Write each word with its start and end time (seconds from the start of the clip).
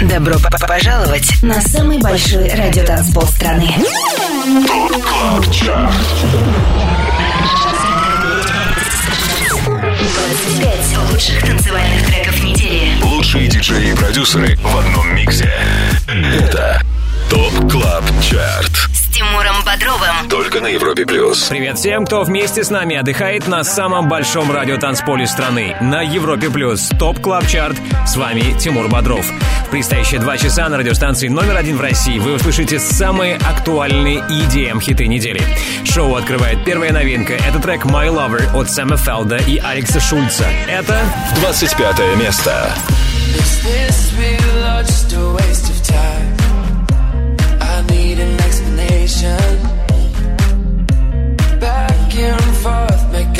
Добро 0.00 0.36
пожаловать 0.66 1.42
на 1.42 1.60
самый 1.60 1.98
большой 1.98 2.48
радиотанцпол 2.48 3.26
страны. 3.26 3.68
25 9.68 11.10
лучших 11.10 11.44
танцевальных 11.44 12.06
треков 12.06 12.42
недели. 12.42 13.02
Лучшие 13.02 13.48
диджеи 13.48 13.90
и 13.90 13.94
продюсеры 13.94 14.56
в 14.56 14.76
одном 14.78 15.14
миксе. 15.14 15.52
Это 16.08 16.80
ТОП 17.28 17.70
КЛАБ 17.70 18.04
ЧАРТ 18.22 18.91
Тимуром 19.32 19.64
Бодровым. 19.64 20.28
Только 20.28 20.60
на 20.60 20.66
Европе 20.66 21.06
плюс. 21.06 21.44
Привет 21.48 21.78
всем, 21.78 22.04
кто 22.04 22.22
вместе 22.22 22.62
с 22.62 22.68
нами 22.68 22.96
отдыхает 22.96 23.48
на 23.48 23.64
самом 23.64 24.06
большом 24.06 24.52
радиотанцполе 24.52 25.26
страны. 25.26 25.74
На 25.80 26.02
Европе 26.02 26.50
плюс. 26.50 26.90
Топ 26.98 27.18
Клаб 27.18 27.46
Чарт. 27.46 27.78
С 28.06 28.14
вами 28.16 28.58
Тимур 28.58 28.88
Бодров. 28.88 29.24
В 29.24 29.70
предстоящие 29.70 30.20
два 30.20 30.36
часа 30.36 30.68
на 30.68 30.76
радиостанции 30.76 31.28
номер 31.28 31.56
один 31.56 31.78
в 31.78 31.80
России 31.80 32.18
вы 32.18 32.34
услышите 32.34 32.78
самые 32.78 33.36
актуальные 33.36 34.18
EDM-хиты 34.18 35.06
недели. 35.06 35.40
Шоу 35.86 36.14
открывает 36.16 36.62
первая 36.66 36.92
новинка. 36.92 37.32
Это 37.32 37.58
трек 37.58 37.86
My 37.86 38.08
Lover 38.08 38.54
от 38.54 38.70
Сэма 38.70 38.98
Фелда 38.98 39.38
и 39.38 39.56
Алекса 39.56 39.98
Шульца. 39.98 40.44
Это 40.68 41.00
25 41.36 42.16
место. 42.18 42.70
Is 43.34 43.64
this 43.64 44.12
real 44.18 44.62
or 44.76 44.82
just 44.82 45.10
a 45.14 45.32
waste 45.32 45.70
of 45.70 45.82
time? 45.86 46.41
Forth, 52.62 53.10
make 53.10 53.31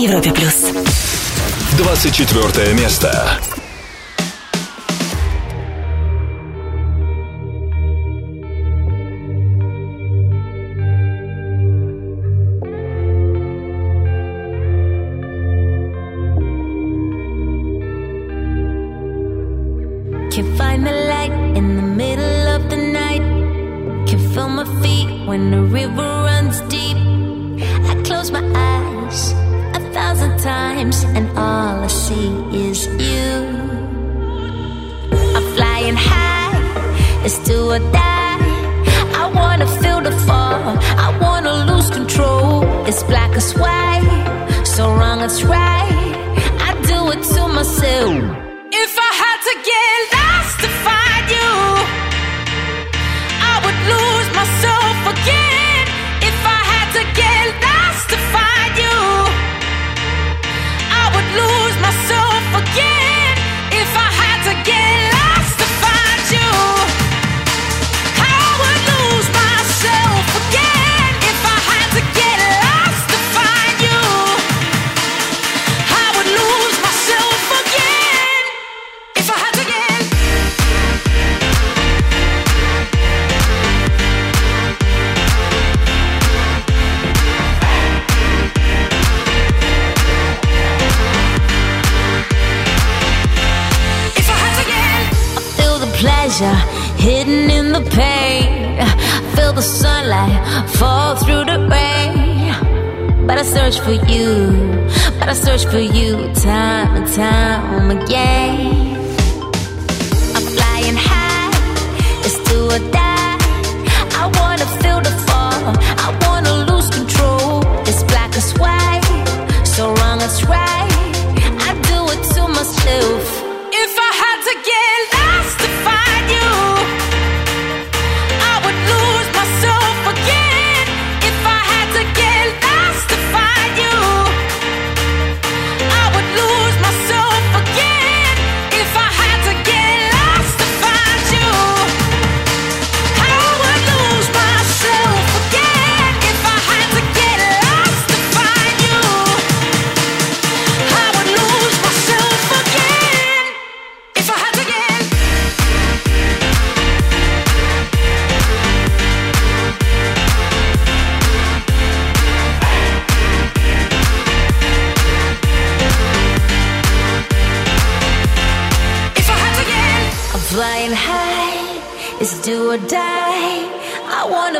Европе 0.00 0.32
плюс. 0.32 0.64
24 1.76 2.72
место. 2.72 3.38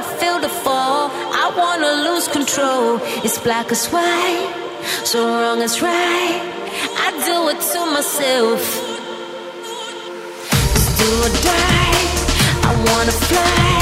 Wanna 0.00 0.20
feel 0.20 0.40
the 0.40 0.48
fall, 0.48 1.10
I 1.12 1.52
wanna 1.56 2.10
lose 2.10 2.28
control. 2.28 3.00
It's 3.24 3.38
black 3.38 3.70
as 3.70 3.86
white, 3.88 4.52
so 5.04 5.18
wrong 5.40 5.60
as 5.62 5.82
right. 5.82 6.40
I 6.96 7.10
do 7.28 7.48
it 7.52 7.60
to 7.72 7.80
myself. 7.96 8.60
Do 10.98 11.08
or 11.26 11.32
die. 11.44 12.00
I 12.68 12.72
wanna 12.86 13.12
fly, 13.28 13.79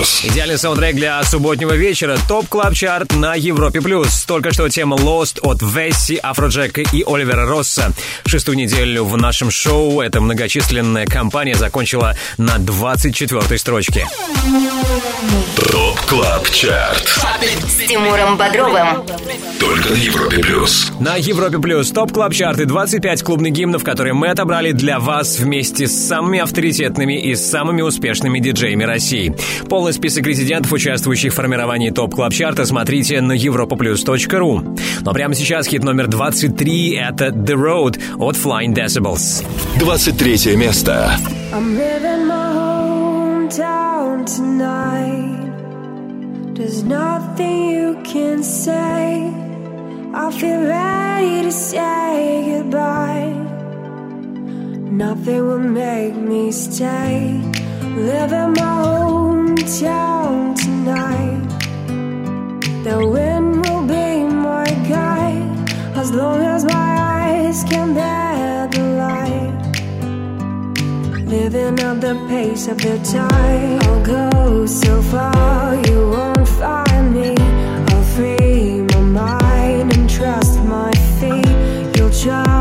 плюс. 0.00 0.24
Идеальный 0.24 0.58
саундтрек 0.58 0.94
для 0.96 1.22
субботнего 1.24 1.72
вечера. 1.72 2.16
Топ 2.28 2.48
Клаб 2.48 2.74
Чарт 2.74 3.14
на 3.14 3.34
Европе+. 3.34 3.80
плюс. 3.80 4.24
Только 4.24 4.52
что 4.52 4.68
тема 4.68 4.96
Lost 4.96 5.40
от 5.42 5.60
Весси, 5.62 6.18
Афроджека 6.22 6.80
и 6.80 7.04
Оливера 7.06 7.46
Росса. 7.46 7.92
Шестую 8.26 8.56
неделю 8.56 9.04
в 9.04 9.16
нашем 9.16 9.50
шоу 9.50 10.00
эта 10.00 10.20
многочисленная 10.20 11.06
компания 11.06 11.54
закончила 11.54 12.16
на 12.38 12.56
24-й 12.56 13.58
строчке. 13.58 14.06
ТОП 15.70 16.00
КЛАБ 16.08 16.50
ЧАРТ. 16.50 17.08
С 17.68 17.86
Тимуром 17.86 18.36
Бодровым. 18.36 19.04
Только 19.58 19.90
на 19.90 19.96
Европе 19.96 20.38
плюс. 20.38 20.90
На 21.00 21.16
Европе 21.16 21.58
Плюс 21.58 21.90
Топ 21.90 22.12
Клаб 22.12 22.32
Чарт 22.32 22.59
и 22.59 22.64
25 22.64 23.22
клубных 23.22 23.52
гимнов, 23.52 23.84
которые 23.84 24.14
мы 24.14 24.28
отобрали 24.28 24.72
для 24.72 24.98
вас 24.98 25.38
вместе 25.38 25.86
с 25.86 26.08
самыми 26.08 26.38
авторитетными 26.38 27.20
и 27.20 27.34
самыми 27.34 27.82
успешными 27.82 28.38
диджеями 28.38 28.84
России. 28.84 29.36
Полный 29.90 29.98
список 29.98 30.24
резидентов, 30.24 30.72
участвующих 30.72 31.32
в 31.32 31.34
формировании 31.34 31.90
Топ 31.90 32.14
Клаб 32.14 32.32
Чарта, 32.32 32.64
смотрите 32.64 33.20
на 33.20 33.32
europaplus.ru. 33.36 34.78
Но 35.00 35.12
прямо 35.12 35.34
сейчас 35.34 35.66
хит 35.66 35.82
номер 35.82 36.06
23— 36.06 36.94
это 37.10 37.30
The 37.30 37.56
Road 37.56 38.00
от 38.16 38.36
Flying 38.36 38.72
Decibels. 38.72 39.44
23 39.80 40.54
место. 40.54 41.10
I'm 41.52 41.76
leaving 41.76 42.28
my 42.28 42.52
hometown 43.48 44.24
tonight. 44.26 45.50
There's 46.54 46.84
nothing 46.84 47.72
you 47.72 47.96
can 48.04 48.44
say. 48.44 49.34
I 50.14 50.30
feel 50.30 50.60
ready 50.68 51.42
to 51.42 51.50
say 51.50 52.58
goodbye. 52.58 53.34
Nothing 54.88 55.48
will 55.48 55.58
make 55.58 56.14
me 56.14 56.52
stay. 56.52 57.40
Living 57.96 58.52
my 58.52 58.84
hometown 58.86 60.54
tonight. 60.56 61.48
The 62.84 63.06
wind 63.06 63.66
will 63.66 63.84
be 63.86 64.24
my 64.24 64.64
guide 64.88 65.70
as 65.96 66.12
long 66.12 66.40
as 66.40 66.64
my 66.64 66.72
eyes 66.72 67.64
can 67.64 67.92
bear 67.94 68.68
the 68.68 68.82
light. 69.04 69.52
Living 71.26 71.80
at 71.80 72.00
the 72.00 72.14
pace 72.28 72.68
of 72.68 72.78
the 72.78 72.96
tide. 73.02 73.82
I'll 73.84 74.04
go 74.04 74.66
so 74.66 75.02
far, 75.02 75.74
you 75.86 76.10
won't 76.10 76.48
find 76.48 77.12
me. 77.12 77.34
I'll 77.90 78.04
free 78.14 78.82
my 78.82 79.00
mind 79.00 79.96
and 79.96 80.08
trust 80.08 80.60
my 80.60 80.92
feet. 81.18 81.96
You'll 81.96 82.10
try 82.10 82.59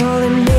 calling 0.00 0.49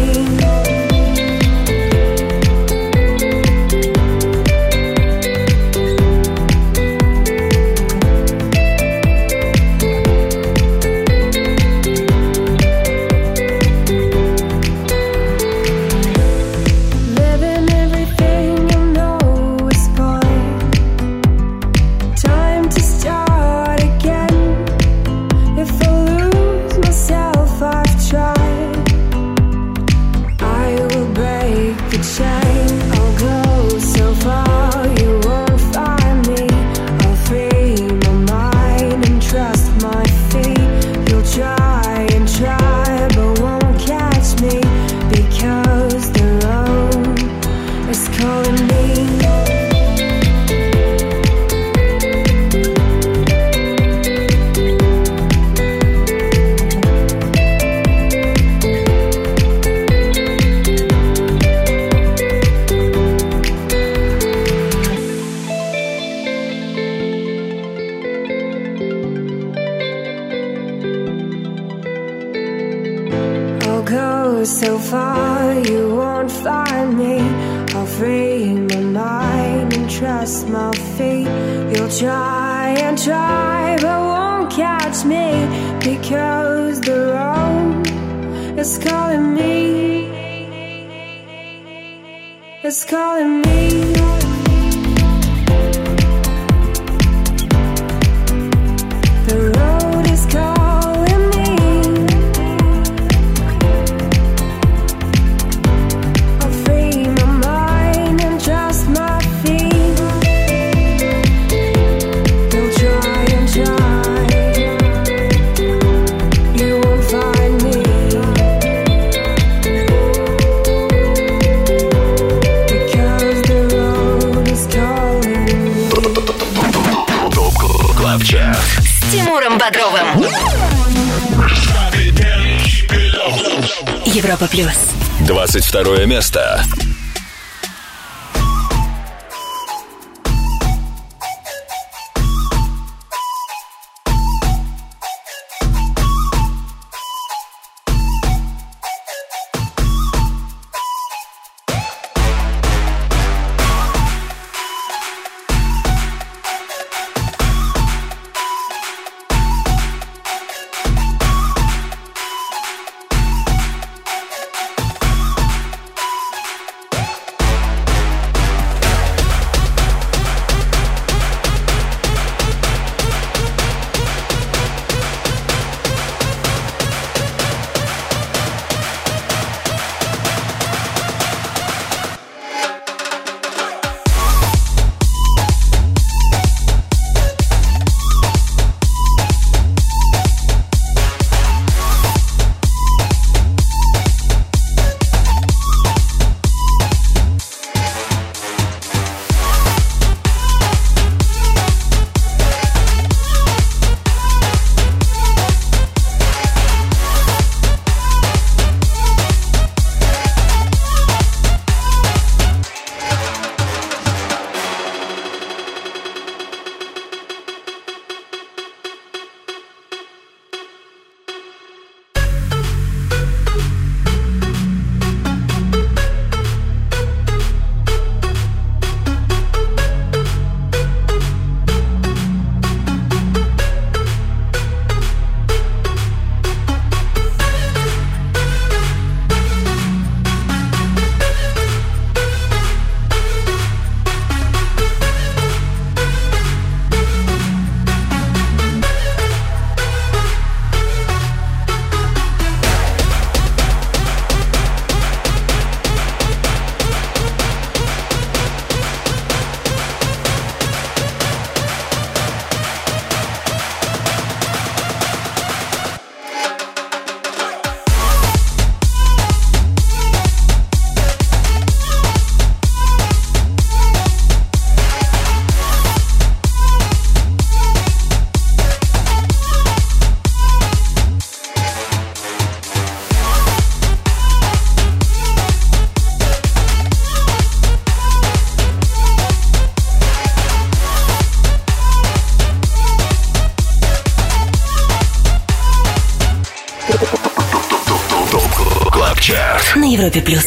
Европе 300.11 300.21
плюс. 300.21 300.45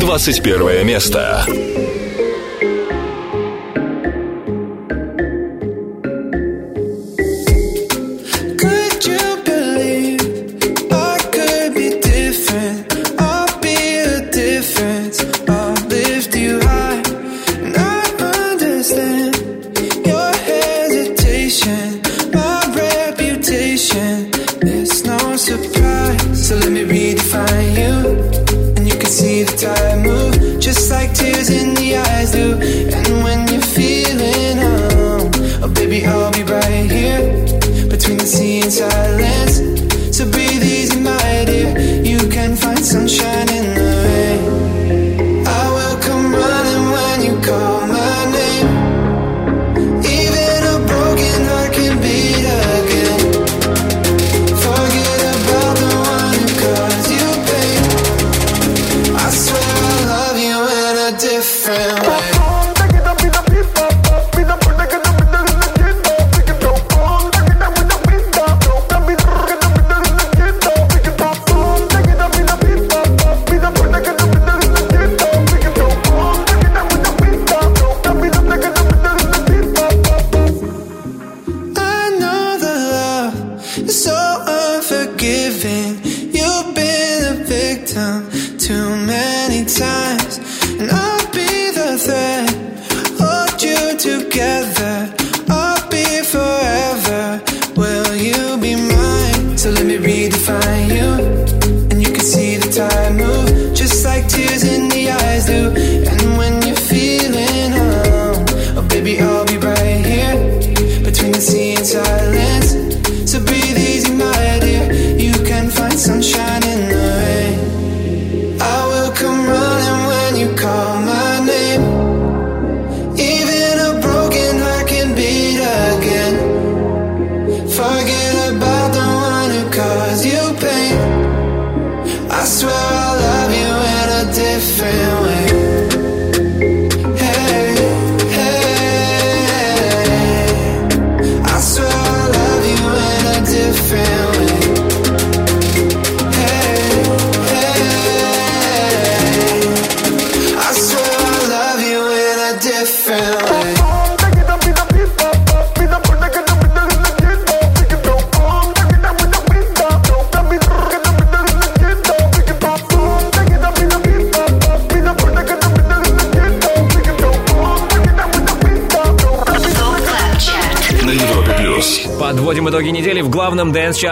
21 0.00 0.84
место. 0.86 1.73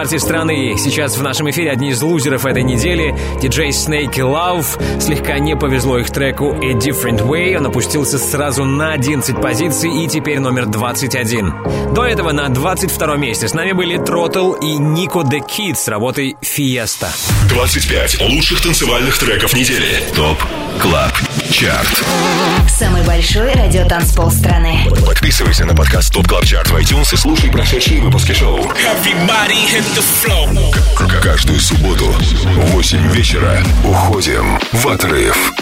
Дэнс-чарте 0.03 0.19
страны. 0.19 0.75
Сейчас 0.77 1.17
в 1.17 1.23
нашем 1.23 1.49
эфире 1.49 1.71
одни 1.71 1.89
из 1.89 2.01
лузеров 2.01 2.45
этой 2.45 2.63
недели. 2.63 3.15
Диджей 3.41 3.69
Snake 3.69 4.15
Love. 4.15 4.99
Слегка 4.99 5.39
не 5.39 5.55
повезло 5.55 5.97
их 5.97 6.09
треку 6.09 6.51
A 6.51 6.73
Different 6.73 7.25
Way. 7.25 7.57
Он 7.57 7.67
опустился 7.67 8.17
сразу 8.17 8.65
на 8.65 8.91
11 8.91 9.39
позиций 9.41 10.03
и 10.03 10.07
теперь 10.07 10.39
номер 10.39 10.65
21. 10.65 11.53
До 11.93 12.07
этого 12.07 12.31
на 12.31 12.49
22 12.49 13.17
месте 13.17 13.47
с 13.47 13.53
нами 13.53 13.71
были 13.71 13.97
Тротл 14.03 14.53
и 14.53 14.77
Нико 14.77 15.19
The 15.19 15.41
Kid 15.47 15.75
с 15.75 15.87
работой 15.87 16.35
Fiesta. 16.41 17.09
25 17.49 18.19
лучших 18.21 18.61
танцевальных 18.61 19.15
треков 19.19 19.53
недели. 19.53 20.03
ТОП 20.15 20.43
КЛАБ 20.81 21.13
ЧАРТ. 21.51 22.03
Самый 22.67 23.03
большой 23.03 23.53
радиотанцпол 23.53 24.31
страны. 24.31 24.87
Подписывайся 25.05 25.65
на 25.65 25.75
подкаст 25.75 26.11
ТОП 26.11 26.27
КЛАБ 26.27 26.45
ЧАРТ 26.45 26.69
в 26.71 26.75
iTunes 26.77 27.13
и 27.13 27.15
слушай 27.15 27.51
прошедшие 27.51 28.01
выпуски 28.01 28.31
шоу. 28.31 28.59
Каждую 31.21 31.59
субботу 31.59 32.05
в 32.05 32.71
8 32.71 33.11
вечера 33.11 33.63
уходим 33.83 34.59
в 34.71 34.87
отрыв. 34.87 35.53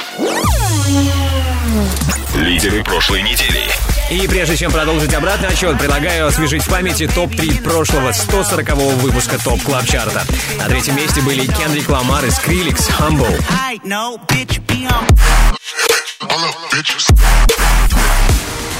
Лидеры 2.36 2.84
прошлой 2.86 3.22
недели. 3.22 3.70
И 4.12 4.28
прежде 4.28 4.58
чем 4.58 4.74
продолжить 4.74 5.14
обратный 5.14 5.48
отсчет, 5.48 5.78
предлагаю 5.80 6.28
освежить 6.28 6.64
в 6.64 6.70
памяти 6.70 7.08
топ-3 7.08 7.64
прошлого 7.64 8.10
140-го 8.10 8.90
выпуска 8.98 9.42
ТОП 9.42 9.62
Клаб 9.64 9.86
Чарта. 9.86 10.26
На 10.58 10.66
третьем 10.66 10.98
месте 10.98 11.22
были 11.22 11.46
Кендрик 11.46 11.88
Ламар 11.88 12.26
и 12.26 12.30
Скриллекс 12.30 12.90
«Humble». 12.90 13.42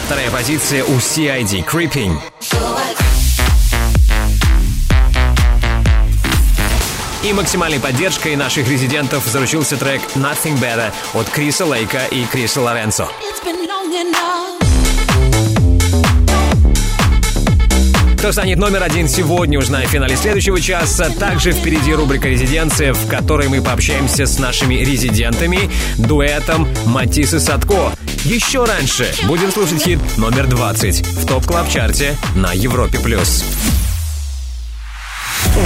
Вторая 0.06 0.30
позиция 0.32 0.84
у 0.84 0.98
CID 0.98 1.66
«Creeping». 1.66 2.20
И 7.24 7.32
максимальной 7.32 7.80
поддержкой 7.80 8.36
наших 8.36 8.68
резидентов 8.68 9.24
заручился 9.26 9.78
трек 9.78 10.02
«Nothing 10.16 10.60
Better» 10.60 10.92
от 11.14 11.30
Криса 11.30 11.66
Лейка 11.66 12.04
и 12.12 12.26
Криса 12.26 12.60
Лоренцо. 12.60 13.10
Кто 18.22 18.32
станет 18.32 18.60
номер 18.60 18.84
один 18.84 19.08
сегодня, 19.08 19.58
узнаем 19.58 19.90
в 19.90 19.92
финале 19.92 20.16
следующего 20.16 20.62
часа. 20.62 21.10
Также 21.10 21.54
впереди 21.54 21.92
рубрика 21.92 22.28
«Резиденция», 22.28 22.94
в 22.94 23.08
которой 23.08 23.48
мы 23.48 23.64
пообщаемся 23.64 24.28
с 24.28 24.38
нашими 24.38 24.76
резидентами, 24.76 25.72
дуэтом 25.98 26.68
Матисс 26.86 27.34
и 27.34 27.40
Садко. 27.40 27.92
Еще 28.24 28.64
раньше 28.64 29.12
будем 29.24 29.52
слушать 29.52 29.82
хит 29.82 30.00
номер 30.18 30.46
20 30.46 31.02
в 31.02 31.26
топ 31.26 31.48
клаб 31.48 31.68
чарте 31.68 32.16
на 32.36 32.52
Европе+. 32.54 33.00
плюс. 33.00 33.44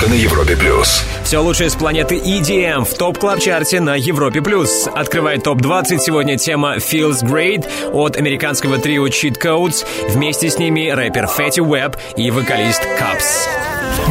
Только 0.00 0.14
на 0.14 0.18
Европе 0.18 0.56
плюс. 0.56 1.04
Все 1.24 1.40
лучшее 1.40 1.68
с 1.68 1.74
планеты 1.74 2.16
EDM 2.16 2.84
в 2.84 2.94
топ 2.96 3.18
клаб 3.18 3.38
чарте 3.38 3.80
на 3.80 3.96
Европе+. 3.96 4.40
плюс. 4.40 4.88
Открывает 4.94 5.42
топ-20 5.42 5.98
сегодня 5.98 6.38
тема 6.38 6.76
Feels 6.76 7.22
Great 7.22 7.68
от 7.92 8.16
американского 8.16 8.78
трио 8.78 9.08
Cheat 9.08 9.38
Codes. 9.38 9.84
Вместе 10.08 10.48
с 10.48 10.56
ними 10.56 10.88
рэпер 10.88 11.26
Фетти 11.26 11.60
Уэбб 11.60 11.96
и 12.16 12.30
вокалист 12.30 12.80
Капс. 12.98 13.46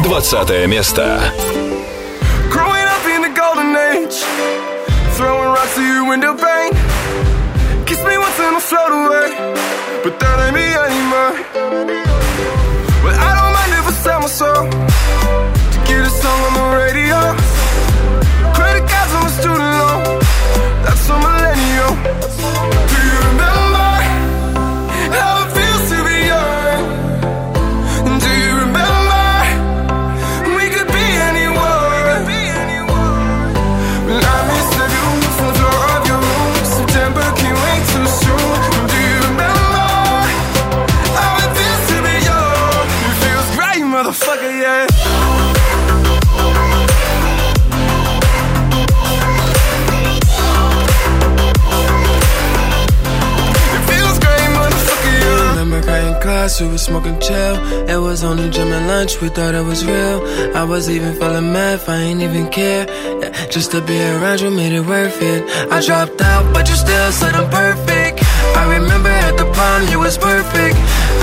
20 0.04 0.68
место. 0.68 1.20
Growing 2.52 2.86
up 2.86 3.04
in 3.08 3.22
the 3.22 3.34
golden 3.34 3.74
age, 3.74 4.22
throwing 5.16 5.48
rocks 5.48 5.74
to 5.74 5.82
your 5.82 6.08
window 6.08 6.36
pane. 6.36 6.72
Kiss 7.86 7.98
me 8.04 8.16
once 8.16 8.38
and 8.38 8.54
I'll 8.54 8.60
float 8.60 8.92
away, 8.92 9.54
but 10.04 10.20
that 10.20 10.38
ain't 10.38 10.54
me 10.54 10.66
anymore. 10.86 11.34
Well, 13.02 13.18
I 13.18 13.34
don't 13.34 13.52
mind 13.52 13.72
if 13.72 13.88
I 13.88 13.92
sell 14.04 14.20
my 14.20 14.28
soul 14.28 14.99
song 16.20 16.40
on 16.42 16.54
the 16.54 16.76
radio. 16.76 17.39
We 56.58 56.66
were 56.68 56.78
smoking 56.78 57.18
chill. 57.20 57.54
It 57.86 58.00
was 58.00 58.24
only 58.24 58.50
gym 58.50 58.72
and 58.72 58.88
lunch, 58.88 59.20
we 59.20 59.28
thought 59.28 59.54
it 59.54 59.64
was 59.64 59.84
real. 59.84 60.18
I 60.56 60.64
was 60.64 60.88
even 60.90 61.14
feeling 61.14 61.52
math, 61.52 61.88
I 61.88 61.98
ain't 62.08 62.22
even 62.22 62.48
care. 62.48 62.86
Yeah, 63.20 63.30
just 63.54 63.70
to 63.72 63.80
be 63.80 63.96
around 64.00 64.40
you 64.40 64.50
made 64.50 64.72
it 64.72 64.84
worth 64.84 65.20
it. 65.22 65.40
I 65.70 65.80
dropped 65.84 66.20
out, 66.20 66.52
but 66.54 66.68
you 66.68 66.74
still 66.74 67.12
said 67.12 67.34
I'm 67.34 67.48
perfect. 67.50 68.24
I 68.56 68.62
remember 68.78 69.10
at 69.10 69.36
the 69.36 69.46
prom, 69.54 69.86
you 69.92 69.98
was 70.00 70.16
perfect. 70.18 70.76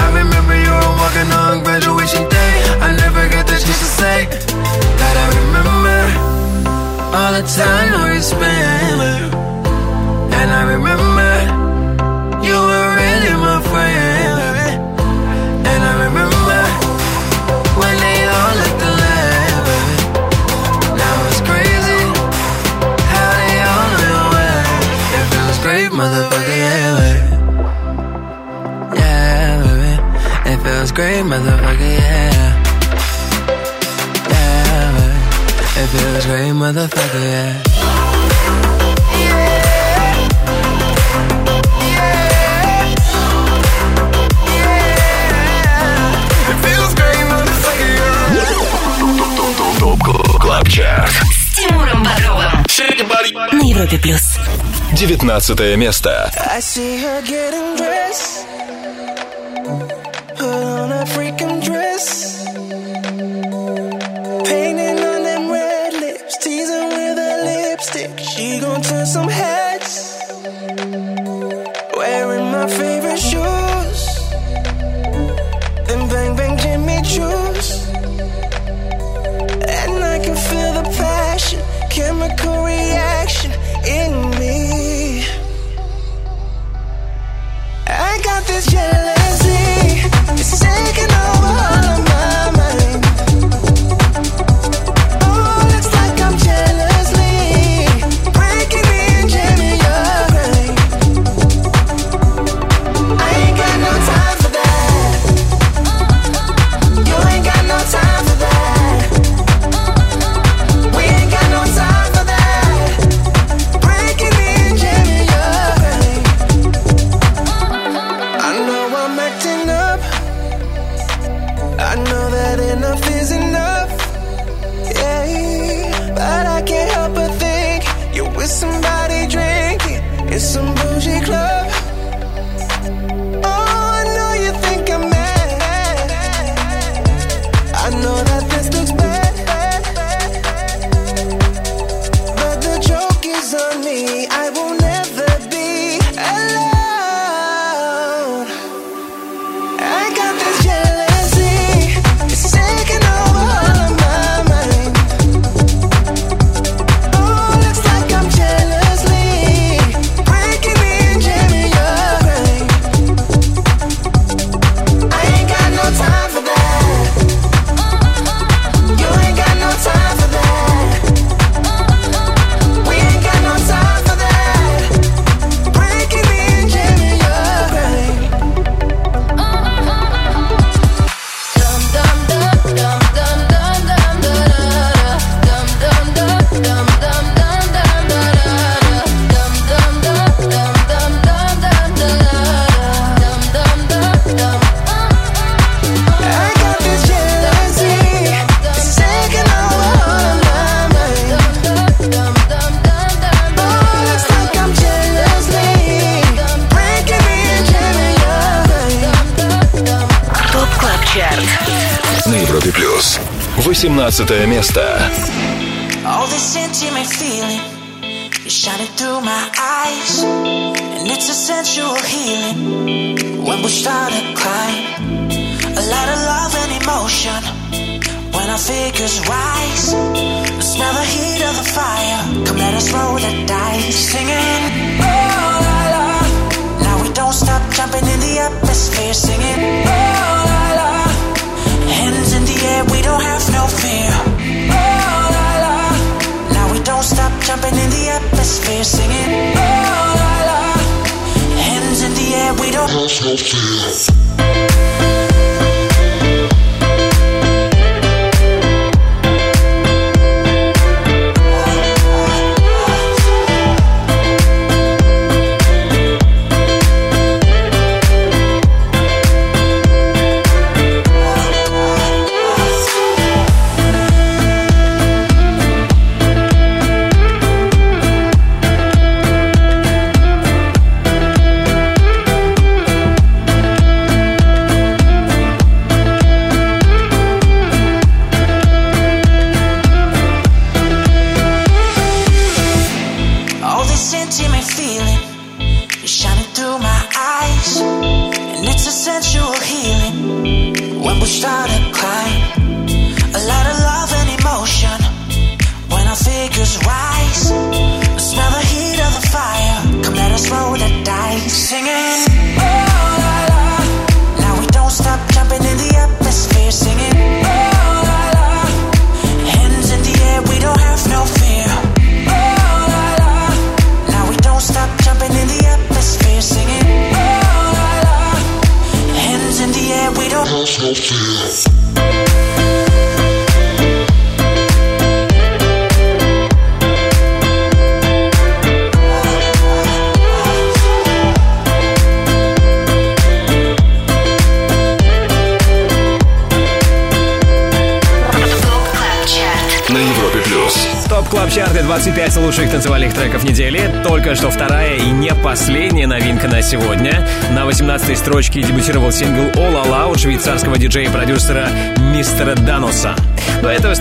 I 0.03 0.07
remember 0.21 0.55
you 0.65 0.71
were 0.79 0.93
walking 1.01 1.29
on 1.41 1.63
graduation 1.63 2.23
day. 2.29 2.53
I 2.87 2.95
never 2.95 3.23
got 3.27 3.45
the 3.47 3.57
chance 3.57 3.81
to 3.85 3.89
say 3.99 4.17
that 5.01 5.15
I 5.23 5.27
remember 5.41 5.99
all 7.17 7.33
the 7.37 7.45
time 7.61 7.89
we 8.13 8.21
spent. 8.21 9.33
And 10.39 10.49
I 10.59 10.63
remember 10.73 11.16
great 30.97 31.23
motherfucker, 31.23 31.77
yeah. 31.79 32.57
Yeah, 34.33 34.89
but 34.97 35.13
it 35.77 35.87
feels 35.93 36.25
great 36.25 36.53
motherfucker, 36.53 37.21
yeah. 37.21 37.61
Клабчарт 50.39 51.11
с 51.11 51.55
Тимуром 51.55 52.03
Бодровым 52.03 52.65
на 53.51 53.61
Европе 53.61 53.99
плюс. 53.99 54.37
19 54.93 55.77
место. 55.77 56.31
I 56.35 56.59
see 56.59 56.97
her 57.03 57.21
getting 57.21 57.75
dressed. 57.77 58.36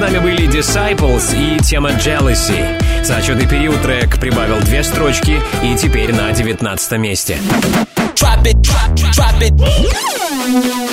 Нами 0.07 0.19
были 0.19 0.47
Disciples 0.47 1.35
и 1.37 1.59
тема 1.59 1.90
Jealousy. 1.90 3.03
За 3.03 3.16
отчетный 3.16 3.49
период 3.49 3.83
трек 3.83 4.21
прибавил 4.21 4.61
две 4.61 4.85
строчки 4.85 5.40
и 5.64 5.77
теперь 5.77 6.14
на 6.14 6.31
19 6.31 6.92
месте. 6.92 7.38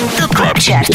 ТОП 0.04 0.36
КЛАБ 0.36 0.58
ЧАРТ 0.60 0.88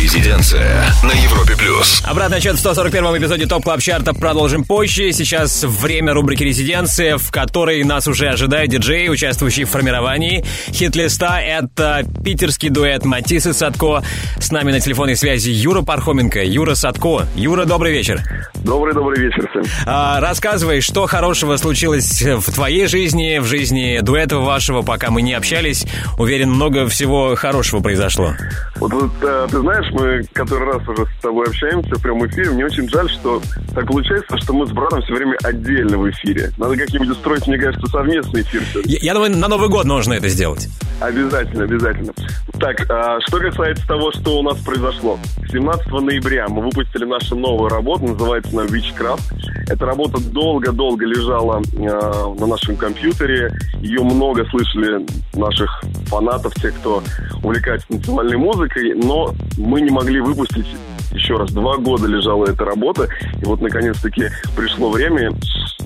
Резиденция 0.00 0.84
на 1.02 1.10
Европе 1.12 1.56
плюс. 1.56 2.00
Обратный 2.04 2.38
отсчет 2.38 2.56
в 2.56 2.64
141-м 2.64 3.18
эпизоде 3.18 3.46
ТОП 3.46 3.64
Клаб 3.64 3.80
Чарта 3.80 4.14
продолжим 4.14 4.64
позже. 4.64 5.12
Сейчас 5.12 5.64
время 5.64 6.14
рубрики 6.14 6.44
«Резиденция», 6.44 7.18
в 7.18 7.30
которой 7.32 7.82
нас 7.82 8.06
уже 8.06 8.28
ожидают 8.28 8.70
диджеи, 8.70 9.08
участвующие 9.08 9.66
в 9.66 9.70
формировании 9.70 10.44
хит-листа. 10.72 11.40
Это 11.40 12.04
питерский 12.24 12.68
дуэт 12.68 13.04
Матисс 13.04 13.46
и 13.46 13.52
Садко. 13.52 14.04
С 14.38 14.52
нами 14.52 14.70
на 14.70 14.80
телефонной 14.80 15.16
связи 15.16 15.50
Юра 15.50 15.82
Пархоменко. 15.82 16.44
Юра 16.44 16.74
Садко. 16.74 17.26
Юра, 17.34 17.64
добрый 17.64 17.92
вечер. 17.92 18.22
Добрый-добрый 18.70 19.18
вечер 19.18 19.50
всем. 19.50 19.64
А, 19.84 20.20
рассказывай, 20.20 20.80
что 20.80 21.06
хорошего 21.06 21.56
случилось 21.56 22.22
в 22.22 22.52
твоей 22.52 22.86
жизни, 22.86 23.40
в 23.40 23.44
жизни 23.44 23.98
дуэта 24.00 24.38
вашего, 24.38 24.82
пока 24.82 25.10
мы 25.10 25.22
не 25.22 25.34
общались. 25.34 25.84
Уверен, 26.18 26.52
много 26.52 26.86
всего 26.86 27.34
хорошего 27.34 27.80
произошло. 27.80 28.34
Вот, 28.76 28.92
вот, 28.92 29.10
э, 29.22 29.48
ты 29.50 29.58
знаешь, 29.58 29.90
мы 29.90 30.22
который 30.32 30.72
раз 30.72 30.86
уже 30.86 31.04
с 31.04 31.20
тобой 31.20 31.48
общаемся 31.48 31.96
в 31.96 32.00
прямом 32.00 32.28
эфире. 32.28 32.50
Мне 32.50 32.64
очень 32.64 32.88
жаль, 32.88 33.10
что 33.10 33.42
так 33.74 33.88
получается, 33.88 34.38
что 34.38 34.52
мы 34.52 34.64
с 34.68 34.70
братом 34.70 35.02
все 35.02 35.14
время 35.14 35.36
отдельно 35.42 35.98
в 35.98 36.08
эфире. 36.08 36.52
Надо 36.56 36.76
как-нибудь 36.76 37.08
устроить, 37.08 37.48
мне 37.48 37.58
кажется, 37.58 37.88
совместный 37.88 38.42
эфир. 38.42 38.62
Я, 38.84 38.98
я 39.02 39.14
думаю, 39.14 39.36
на 39.36 39.48
Новый 39.48 39.68
год 39.68 39.84
нужно 39.84 40.12
это 40.12 40.28
сделать. 40.28 40.68
Обязательно, 41.00 41.64
обязательно. 41.64 42.12
Так, 42.60 42.88
а, 42.90 43.18
что 43.26 43.38
касается 43.38 43.86
того, 43.86 44.12
что 44.12 44.38
у 44.38 44.42
нас 44.42 44.58
произошло. 44.58 45.18
17 45.50 45.90
ноября 45.92 46.46
мы 46.48 46.62
выпустили 46.62 47.04
нашу 47.04 47.34
новую 47.36 47.70
работу, 47.70 48.06
называется 48.06 48.54
она 48.60 48.68
Witchcraft. 48.68 49.22
Эта 49.68 49.86
работа 49.86 50.20
долго-долго 50.20 51.04
лежала 51.06 51.62
а, 51.76 52.34
на 52.34 52.46
нашем 52.46 52.76
компьютере. 52.76 53.52
Ее 53.80 54.02
много 54.02 54.44
слышали 54.46 55.06
наших 55.34 55.82
фанатов, 56.06 56.54
тех, 56.54 56.74
кто 56.76 57.02
увлекается 57.42 57.86
национальной 57.90 58.36
музыкой, 58.36 58.94
но 58.94 59.34
мы 59.56 59.80
не 59.80 59.90
могли 59.90 60.20
выпустить 60.20 60.66
еще 61.12 61.36
раз, 61.36 61.50
два 61.50 61.76
года 61.76 62.06
лежала 62.06 62.46
эта 62.46 62.64
работа, 62.64 63.08
и 63.40 63.44
вот 63.44 63.60
наконец-таки 63.60 64.28
пришло 64.56 64.90
время, 64.90 65.32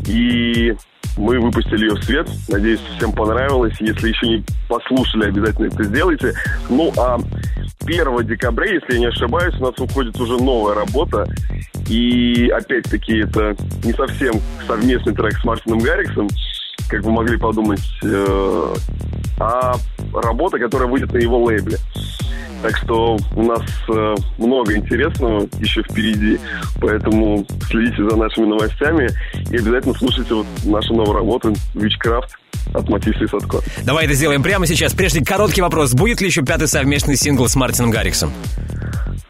и 0.07 0.77
мы 1.17 1.39
выпустили 1.41 1.89
ее 1.89 1.95
в 1.95 2.05
свет. 2.05 2.29
Надеюсь, 2.49 2.81
всем 2.97 3.13
понравилось. 3.13 3.75
Если 3.81 4.09
еще 4.09 4.27
не 4.27 4.45
послушали, 4.69 5.29
обязательно 5.29 5.67
это 5.67 5.85
сделайте. 5.85 6.35
Ну, 6.69 6.93
а 6.97 7.19
1 7.85 8.27
декабря, 8.27 8.73
если 8.73 8.95
я 8.95 8.99
не 8.99 9.07
ошибаюсь, 9.07 9.55
у 9.61 9.65
нас 9.65 9.79
выходит 9.79 10.19
уже 10.21 10.43
новая 10.43 10.75
работа. 10.75 11.27
И 11.89 12.49
опять-таки 12.49 13.19
это 13.19 13.57
не 13.85 13.93
совсем 13.93 14.35
совместный 14.67 15.15
трек 15.15 15.37
с 15.37 15.45
Мартином 15.45 15.81
Гарриксом, 15.81 16.29
как 16.89 17.03
вы 17.03 17.13
могли 17.13 17.37
подумать, 17.37 17.83
э, 18.03 18.75
а 19.39 19.75
работа, 20.13 20.59
которая 20.59 20.89
выйдет 20.89 21.13
на 21.13 21.19
его 21.19 21.43
лейбле. 21.45 21.79
Так 22.65 22.79
что 22.79 23.19
у 23.37 23.43
нас 23.43 23.61
э, 23.91 24.15
много 24.39 24.75
интересного 24.75 25.47
еще 25.59 25.83
впереди, 25.83 26.41
поэтому 26.81 27.45
следите 27.69 28.09
за 28.09 28.17
нашими 28.17 28.47
новостями 28.47 29.07
и 29.51 29.59
обязательно 29.59 29.93
слушайте 29.93 30.33
вот 30.33 30.47
нашу 30.65 30.95
новую 30.95 31.13
работу 31.13 31.53
«Witchcraft» 31.75 32.31
от 32.73 32.89
Матисса 32.89 33.23
и 33.23 33.27
Садко. 33.27 33.59
Давай 33.83 34.07
это 34.07 34.15
сделаем 34.15 34.43
прямо 34.43 34.67
сейчас. 34.67 34.95
Прежде 34.95 35.23
короткий 35.23 35.61
вопрос. 35.61 35.93
Будет 35.93 36.23
ли 36.23 36.29
еще 36.29 36.41
пятый 36.41 36.67
совместный 36.67 37.17
сингл 37.17 37.47
с 37.49 37.55
Мартином 37.55 37.91
Гарриксом? 37.91 38.33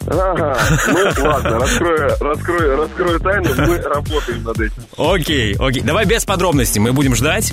Ага, 0.07 0.57
ну 0.87 1.25
ладно, 1.25 1.59
раскрою, 1.59 2.11
раскрою, 2.21 2.77
раскрою 2.77 3.19
тайну, 3.19 3.49
мы 3.67 3.79
работаем 3.79 4.45
над 4.45 4.61
этим. 4.61 4.83
Окей, 4.97 5.57
окей. 5.59 5.83
Давай 5.83 6.05
без 6.05 6.25
подробностей, 6.25 6.81
мы 6.81 6.93
будем 6.93 7.17
ждать. 7.17 7.53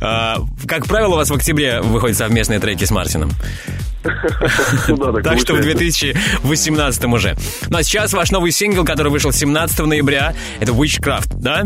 А, 0.00 0.36
как 0.66 0.86
правило, 0.86 1.14
у 1.14 1.16
вас 1.16 1.28
в 1.28 1.34
октябре 1.34 1.82
выходят 1.82 2.16
совместные 2.16 2.58
треки 2.58 2.84
с 2.84 2.90
Мартином. 2.90 3.32
Ну 4.88 5.12
так 5.22 5.38
что 5.38 5.54
в 5.54 5.60
получается. 5.60 6.12
2018 6.42 7.04
уже. 7.04 7.36
Ну 7.68 7.78
а 7.78 7.82
сейчас 7.82 8.12
ваш 8.12 8.30
новый 8.30 8.52
сингл, 8.52 8.84
который 8.84 9.10
вышел 9.10 9.32
17 9.32 9.78
ноября, 9.80 10.34
это 10.60 10.72
Witchcraft, 10.72 11.34
да? 11.36 11.64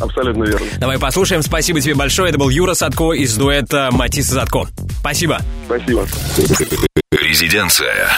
Абсолютно 0.00 0.44
верно. 0.44 0.66
Давай 0.78 0.98
послушаем. 0.98 1.42
Спасибо 1.42 1.80
тебе 1.80 1.94
большое. 1.94 2.30
Это 2.30 2.38
был 2.38 2.48
Юра 2.48 2.74
Садко 2.74 3.12
из 3.12 3.36
дуэта 3.36 3.90
Матис 3.92 4.30
и 4.30 4.34
Садко. 4.34 4.66
Спасибо. 5.00 5.40
Спасибо. 5.66 6.06
Резиденция. 7.12 8.10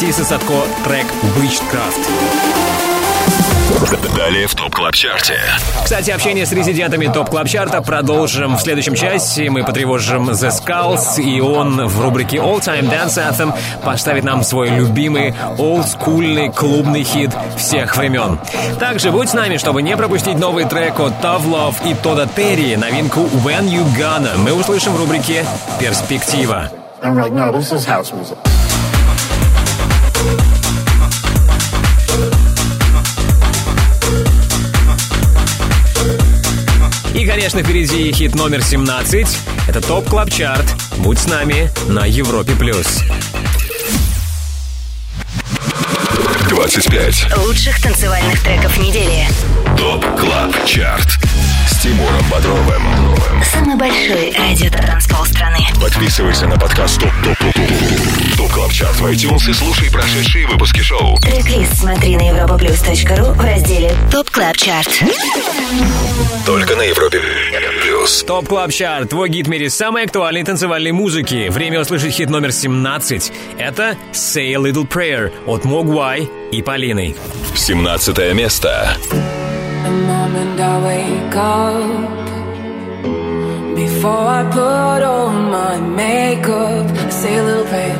Матисс 0.00 0.21
и 0.21 0.24
Садко, 0.24 0.54
трек 0.84 1.06
«Witchcraft». 1.36 2.08
Далее 4.16 4.46
в 4.46 4.54
ТОП 4.54 4.72
Клаб 4.72 4.94
Чарте. 4.94 5.40
Кстати, 5.82 6.12
общение 6.12 6.46
с 6.46 6.52
резидентами 6.52 7.08
ТОП 7.08 7.28
Клаб 7.30 7.48
Чарта 7.48 7.82
продолжим 7.82 8.56
в 8.56 8.60
следующем 8.60 8.94
часе. 8.94 9.48
Мы 9.48 9.64
потревожим 9.64 10.30
The 10.30 10.52
Skulls, 10.52 11.20
и 11.20 11.40
он 11.40 11.84
в 11.88 12.00
рубрике 12.00 12.36
All 12.36 12.60
Time 12.60 12.88
Dance 12.88 13.16
Anthem 13.16 13.52
поставит 13.84 14.22
нам 14.22 14.44
свой 14.44 14.68
любимый 14.68 15.34
олдскульный 15.58 16.50
клубный 16.52 17.02
хит 17.02 17.32
всех 17.56 17.96
времен. 17.96 18.38
Также 18.78 19.10
будь 19.10 19.30
с 19.30 19.34
нами, 19.34 19.56
чтобы 19.56 19.82
не 19.82 19.96
пропустить 19.96 20.38
новый 20.38 20.64
трек 20.64 21.00
от 21.00 21.14
Tough 21.14 21.44
Love 21.44 21.74
и 21.84 21.94
Тода 21.94 22.28
Терри, 22.28 22.76
новинку 22.76 23.22
When 23.44 23.68
You 23.68 23.84
Gonna. 23.98 24.38
Мы 24.38 24.52
услышим 24.52 24.92
в 24.92 24.96
рубрике 24.96 25.44
«Перспектива». 25.80 26.70
I'm 27.02 27.16
like, 27.16 27.32
no, 27.32 27.52
this 27.52 27.72
is 27.72 27.84
house 27.84 28.12
music. 28.12 28.38
Конечно, 37.28 37.62
впереди 37.62 38.10
хит 38.10 38.34
номер 38.34 38.62
17. 38.62 39.26
Это 39.68 39.82
ТОП 39.82 40.08
Клаб 40.08 40.30
Чарт. 40.30 40.64
Будь 40.96 41.18
с 41.18 41.26
нами 41.26 41.70
на 41.86 42.06
Европе+. 42.06 42.52
плюс. 42.54 43.02
25. 46.48 47.36
Лучших 47.36 47.82
танцевальных 47.82 48.42
треков 48.42 48.78
недели. 48.78 49.26
ТОП 49.76 50.06
Клаб 50.18 50.64
Чарт. 50.64 51.18
С 51.78 51.82
Тимуром 51.82 52.24
Бодровым. 52.28 52.82
Самый 53.44 53.76
большой 53.76 54.32
радиотанцпол 54.32 55.24
страны. 55.26 55.58
Подписывайся 55.80 56.48
на 56.48 56.58
подкаст 56.58 57.00
ТОП 57.00 57.12
ТОП 57.22 57.38
ТОП 57.38 57.54
ТОП 57.54 58.36
ТОП 58.36 58.50
Клаб 58.50 58.72
Чарт 58.72 58.96
в 58.96 59.06
iTunes 59.06 59.48
и 59.48 59.52
слушай 59.52 59.88
прошедшие 59.88 60.48
выпуски 60.48 60.80
шоу. 60.80 61.16
Трек-лист 61.20 61.78
смотри 61.78 62.16
на 62.16 62.30
europaplus.ru 62.30 63.32
в 63.32 63.40
разделе 63.40 63.94
ТОП 64.10 64.28
Клаб 64.28 64.56
Чарт. 64.56 64.90
Только 66.44 66.74
на 66.74 66.82
Европе 66.82 67.22
Плюс. 67.84 68.24
ТОП 68.24 68.48
Клаб 68.48 68.72
Чарт, 68.72 69.10
твой 69.10 69.28
гид 69.28 69.46
в 69.46 69.50
мире 69.50 69.70
самой 69.70 70.06
актуальной 70.06 70.42
танцевальной 70.42 70.90
музыки. 70.90 71.48
Время 71.48 71.80
услышать 71.82 72.12
хит 72.12 72.28
номер 72.28 72.50
17. 72.50 73.32
Это 73.56 73.96
Say 74.12 74.50
a 74.50 74.56
Little 74.56 74.88
Prayer 74.88 75.30
от 75.46 75.64
Могвай 75.64 76.28
и 76.50 76.60
Полины. 76.60 77.14
17 77.54 78.34
место. 78.34 78.96
The 79.12 79.47
moment 80.28 80.60
I 80.60 80.74
wake 80.88 81.36
up, 81.36 82.26
before 83.76 84.26
I 84.38 84.42
put 84.50 85.02
on 85.02 85.50
my 85.50 85.74
makeup, 85.80 86.86
I 87.06 87.10
say 87.10 87.36
a 87.38 87.42
little 87.42 87.64
prayer. 87.72 87.98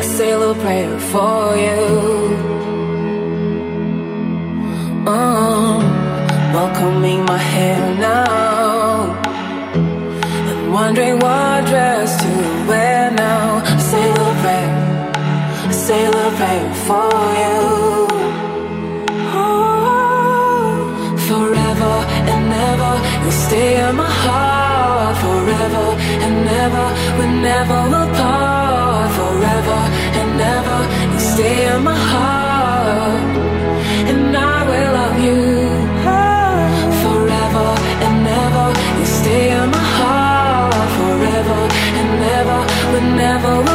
I 0.00 0.04
say 0.16 0.30
a 0.32 0.38
little 0.38 0.60
prayer 0.64 0.98
for 1.12 1.56
you. 1.66 1.82
Oh, 5.06 5.80
welcoming 6.54 7.24
my 7.24 7.38
hair 7.38 7.80
now. 7.96 9.22
I'm 10.50 10.72
wondering 10.72 11.18
what 11.24 11.66
dress 11.66 12.10
to 12.22 12.30
wear 12.68 13.10
now. 13.10 13.62
I 13.64 13.78
say 13.90 14.04
a 14.10 14.14
little 14.18 14.38
prayer. 14.42 14.72
I 15.70 15.72
say 15.86 16.00
a 16.06 16.10
little 16.10 16.36
prayer 16.40 16.74
for 16.86 17.13
stay 23.54 23.88
in 23.88 23.94
my 23.94 24.10
heart. 24.24 25.16
Forever 25.22 25.86
and 26.24 26.48
ever, 26.64 26.86
we 27.18 27.24
never 27.48 27.78
will 27.92 28.10
part. 28.18 29.08
Forever 29.18 29.80
and 30.20 30.40
ever, 30.56 30.78
you 31.12 31.20
stay 31.32 31.56
in 31.72 31.78
my 31.88 31.98
heart, 32.12 33.32
and 34.10 34.36
I 34.54 34.58
will 34.68 34.90
love 34.98 35.18
you. 35.26 35.42
Forever 37.02 37.68
and 38.06 38.26
ever, 38.44 38.66
you 38.98 39.06
stay 39.18 39.44
in 39.58 39.66
my 39.76 39.84
heart. 39.98 40.88
Forever 40.98 41.60
and 42.00 42.12
ever, 42.38 42.60
we 42.92 42.98
never 43.22 43.52
will 43.66 43.73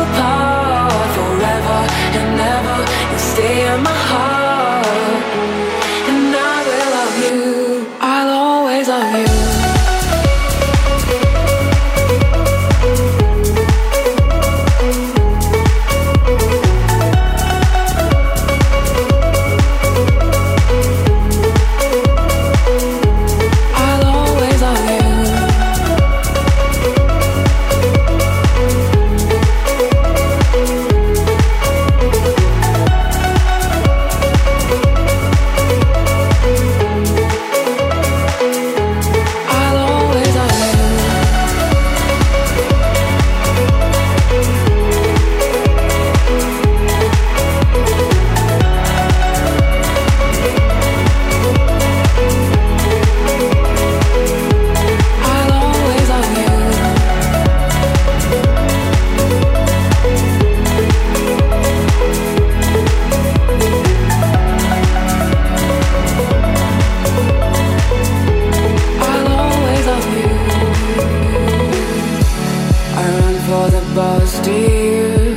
for 73.48 73.70
the 73.70 73.82
bus, 73.96 74.40
dear. 74.46 75.36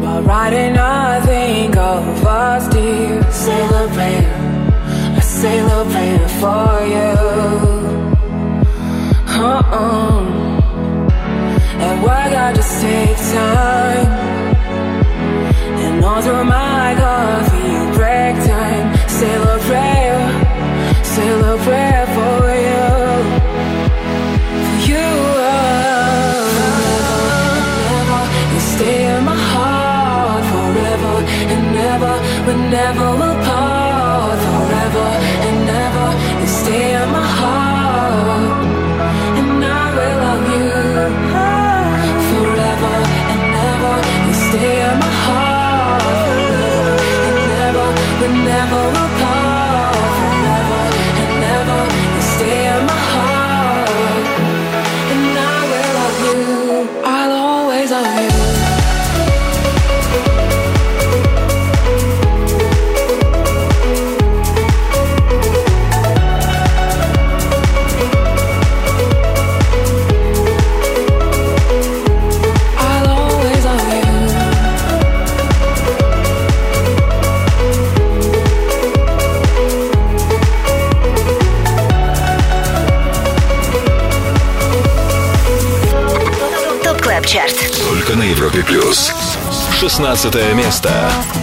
While 0.00 0.22
riding, 0.22 0.76
I 0.76 1.20
think 1.20 1.76
of 1.76 2.24
us, 2.24 2.68
dear. 2.68 3.20
A 3.20 3.88
prayer, 3.94 4.30
I 5.16 5.22
little 5.68 5.86
prayer 5.92 6.28
for 6.40 6.72
you. 6.94 7.12
Uh-uh. 9.44 10.20
And 11.86 12.02
work, 12.02 12.32
I 12.44 12.52
just 12.54 12.80
take 12.80 13.16
time. 13.36 14.06
And 15.84 16.04
all 16.04 16.20
through 16.22 16.44
my 16.44 16.94
coffee 16.98 17.51
16 89.82 90.54
место. 90.54 91.41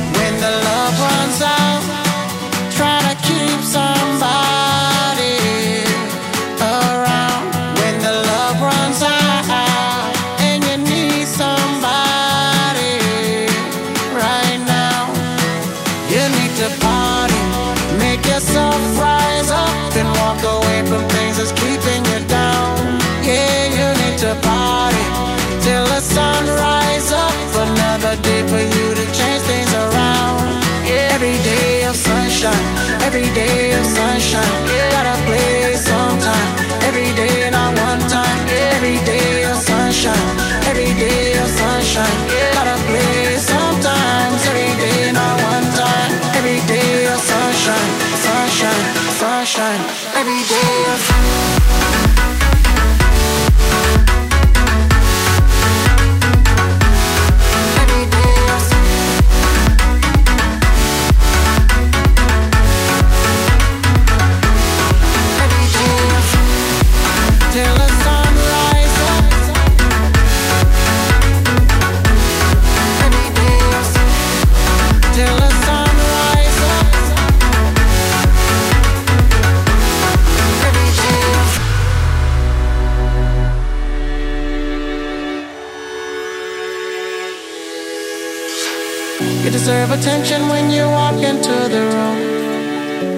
attention 90.00 90.48
when 90.48 90.72
you 90.72 90.86
walk 91.00 91.20
into 91.32 91.56
the 91.76 91.84
room. 91.94 92.18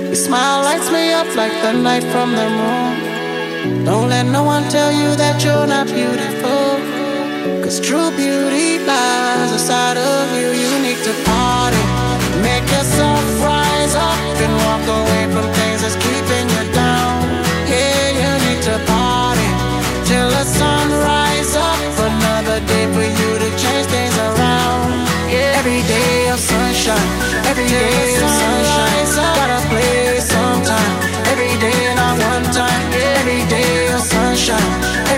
Your 0.10 0.16
smile 0.16 0.64
lights 0.64 0.90
me 0.90 1.14
up 1.14 1.30
like 1.36 1.54
the 1.62 1.74
light 1.74 2.04
from 2.14 2.30
the 2.40 2.48
moon. 2.60 3.86
Don't 3.86 4.10
let 4.10 4.26
no 4.26 4.44
one 4.44 4.64
tell 4.70 4.92
you 4.92 5.10
that 5.16 5.44
you're 5.44 5.68
not 5.68 5.88
beautiful. 5.88 6.66
Cause 7.64 7.80
true 7.80 8.10
beauty 8.18 8.80
lies 8.90 9.52
inside 9.54 9.98
of 9.98 10.26
you. 10.40 10.50
You 10.64 10.72
need 10.86 11.00
to 11.08 11.14
party. 11.30 11.84
Make 12.42 12.66
yourself 12.76 13.22
rise 13.46 13.96
up 13.96 14.36
and 14.46 14.54
walk 14.66 14.86
away 15.00 15.24
from 15.34 15.61
Every 27.52 27.68
day 27.68 27.92
is 28.16 28.32
sunshine. 28.40 29.36
Gotta 29.36 29.60
play 29.68 30.20
sometime. 30.22 30.94
Every 31.32 31.52
day 31.60 31.96
not 32.00 32.16
one 32.32 32.46
time. 32.56 32.82
Every 32.94 33.44
day 33.52 33.88
is 33.92 34.04
sunshine. 34.10 35.11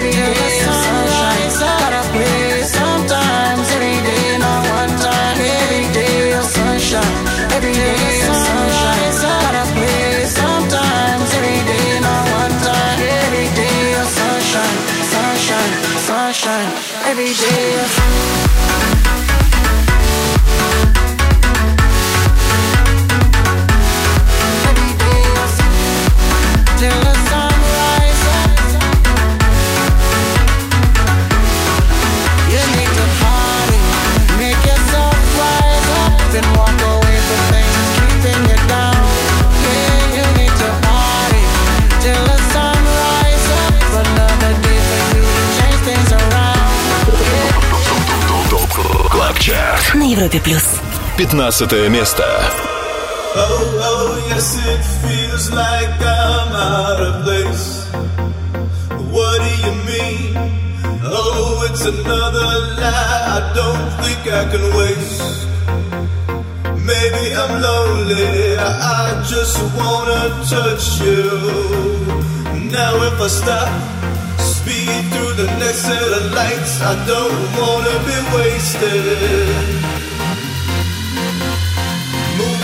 Европе 50.23 50.39
плюс. 50.39 50.63
15 51.17 51.89
место. 51.89 52.23
Oh, 53.35 53.41
oh, 53.89 54.25
yes, 54.29 54.55
it 54.55 54.83
feels 55.03 55.51
like 55.51 55.91
I'm 55.99 56.51
out 56.55 57.01
of 57.01 57.23
place. 57.25 57.87
What 59.11 59.41
do 59.45 59.51
you 59.65 59.73
mean? 59.91 60.37
Oh, 61.03 61.67
it's 61.69 61.83
another 61.85 62.49
lie 62.79 63.21
I 63.35 63.51
don't 63.53 63.89
think 64.01 64.21
I 64.41 64.43
can 64.51 64.65
waste. 64.79 65.47
Maybe 66.91 67.23
I'm 67.41 67.53
lonely, 67.61 68.57
I 68.57 69.21
just 69.27 69.57
wanna 69.75 70.21
touch 70.47 70.85
you. 71.03 71.23
Now, 72.71 72.93
if 73.09 73.19
I 73.19 73.29
stop, 73.41 73.69
speed 74.39 75.01
through 75.11 75.33
the 75.43 75.49
next 75.59 75.81
set 75.89 76.11
of 76.19 76.31
lights, 76.31 76.73
I 76.81 76.93
don't 77.11 77.41
wanna 77.59 77.95
be 78.07 78.17
wasted 78.37 79.92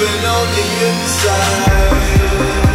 open 0.02 0.26
on 0.26 0.48
the 0.56 0.64
inside. 0.88 2.69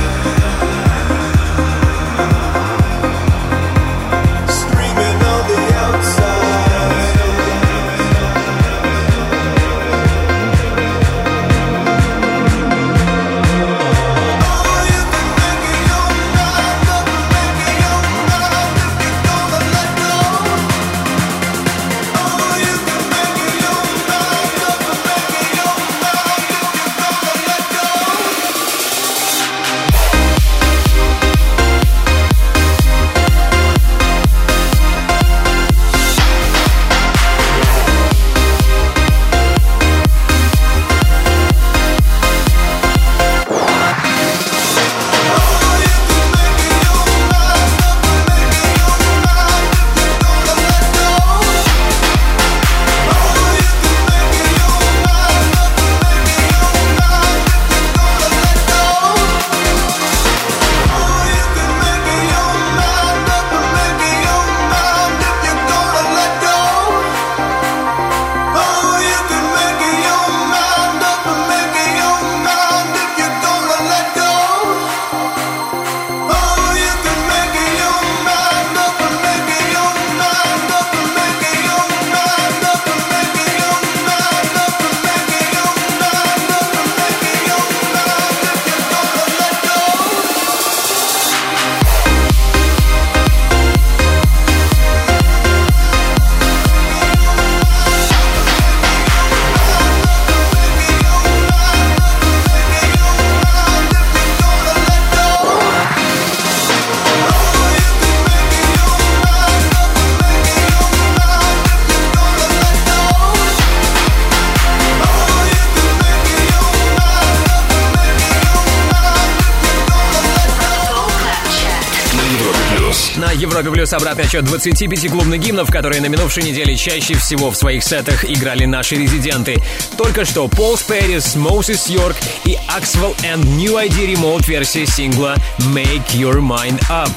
Обратный 123.95 124.25
отсчет 124.25 124.45
25 124.45 125.11
клубных 125.11 125.41
гимнов, 125.41 125.71
которые 125.71 126.01
на 126.01 126.07
минувшей 126.07 126.43
неделе 126.43 126.77
чаще 126.77 127.15
всего 127.15 127.51
в 127.51 127.57
своих 127.57 127.83
сетах 127.83 128.25
играли 128.25 128.65
наши 128.65 128.97
резиденты. 128.97 129.63
Только 129.97 130.25
что 130.25 130.49
Пол 130.49 130.77
Спэрис, 130.77 131.35
Моусис 131.37 131.89
Йорк 131.89 132.17
и 132.45 132.59
Axwell 132.69 133.17
and 133.23 133.43
New 133.57 133.75
ID 133.75 134.15
Remode 134.15 134.47
версия 134.47 134.87
сингла 134.87 135.37
Make 135.59 136.07
Your 136.13 136.41
Mind 136.41 136.81
Up. 136.91 137.11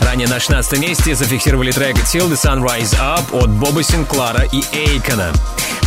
Ранее 0.00 0.28
на 0.28 0.40
16 0.40 0.78
месте 0.78 1.14
зафиксировали 1.14 1.72
трек 1.72 1.96
Till 1.96 2.30
the 2.30 2.36
Sun 2.36 2.62
Rise 2.62 2.96
Up 2.98 3.24
от 3.32 3.50
Боба 3.50 3.82
Синклара 3.82 4.44
и 4.52 4.62
Эйкона. 4.72 5.32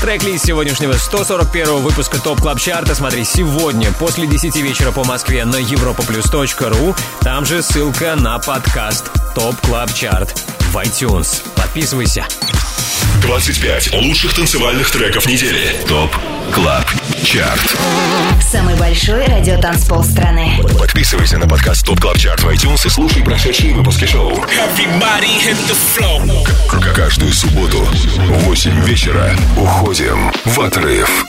Трек-лист 0.02 0.46
сегодняшнего 0.46 0.94
141 0.94 1.78
выпуска 1.78 2.20
ТОП 2.20 2.42
Клаб 2.42 2.60
Чарта 2.60 2.96
смотри 2.96 3.24
сегодня 3.24 3.92
после 3.94 4.28
10 4.28 4.56
вечера 4.58 4.92
по 4.92 5.04
Москве 5.04 5.46
на 5.46 5.58
europaplus.ru. 5.58 6.96
Там 7.22 7.46
же 7.46 7.62
ссылка 7.62 8.16
на 8.16 8.40
подкаст 8.40 9.20
ТОП 9.36 9.56
Клаб 9.62 9.94
Чарт 9.94 10.34
в 10.72 10.78
iTunes. 10.78 11.42
Подписывайся. 11.56 12.26
25 13.22 13.94
лучших 13.94 14.34
танцевальных 14.34 14.92
треков 14.92 15.26
недели. 15.26 15.76
ТОП 15.88 16.14
КЛАБ 16.54 16.86
ЧАРТ 17.24 17.78
Самый 18.42 18.76
большой 18.76 19.26
радиотанцпол 19.26 20.04
страны. 20.04 20.60
Подписывайся 20.78 21.38
на 21.38 21.48
подкаст 21.48 21.86
ТОП 21.86 22.02
КЛАБ 22.02 22.18
ЧАРТ 22.18 22.44
в 22.44 22.48
iTunes 22.50 22.86
и 22.86 22.90
слушай 22.90 23.24
прошедшие 23.24 23.74
выпуски 23.74 24.06
шоу. 24.06 24.34
Каждую 26.94 27.32
субботу 27.32 27.78
в 27.78 28.44
8 28.46 28.86
вечера 28.86 29.34
уходим 29.56 30.32
в 30.44 30.60
отрыв. 30.60 31.26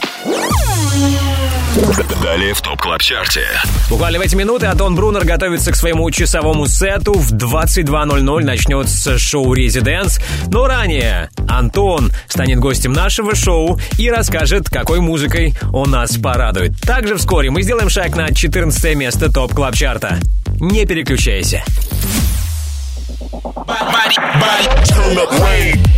Далее 2.33 2.55
в 2.55 2.61
ТОП 2.61 2.81
КЛАБ 2.81 2.99
ЧАРТе. 2.99 3.45
Буквально 3.91 4.17
в 4.17 4.23
эти 4.23 4.33
минуты 4.33 4.65
Антон 4.65 4.95
Брунер 4.95 5.23
готовится 5.23 5.71
к 5.71 5.75
своему 5.75 6.09
часовому 6.09 6.65
сету. 6.65 7.13
В 7.13 7.31
22.00 7.31 8.43
начнется 8.43 9.19
шоу 9.19 9.53
«Residance». 9.53 10.19
Но 10.47 10.65
ранее 10.65 11.29
Антон 11.47 12.11
станет 12.27 12.57
гостем 12.57 12.91
нашего 12.91 13.35
шоу 13.35 13.79
и 13.99 14.09
расскажет, 14.09 14.67
какой 14.67 14.99
музыкой 14.99 15.53
он 15.71 15.91
нас 15.91 16.17
порадует. 16.17 16.71
Также 16.81 17.17
вскоре 17.17 17.51
мы 17.51 17.61
сделаем 17.61 17.89
шаг 17.89 18.15
на 18.15 18.33
14 18.33 18.95
место 18.95 19.31
ТОП 19.31 19.53
Клаб 19.53 19.75
Чарта. 19.75 20.17
Не 20.59 20.87
переключайся. 20.87 21.63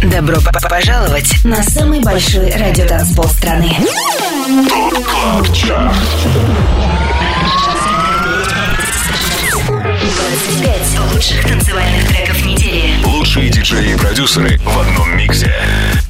Добро 0.04 0.36
пожаловать 0.70 1.46
на 1.46 1.64
самый 1.64 2.02
большой 2.02 2.52
радиотанцпол 2.52 3.26
страны. 3.30 3.72
CLUB 4.46 5.52
CHART 5.56 5.96
25 9.98 11.14
лучших 11.14 11.48
танцевальных 11.48 12.08
треков 12.08 12.46
недели. 12.46 13.04
Лучшие 13.06 13.50
диджеи 13.50 13.94
и 13.94 13.98
продюсеры 13.98 14.60
в 14.60 14.80
одном 14.80 15.18
миксе. 15.18 15.52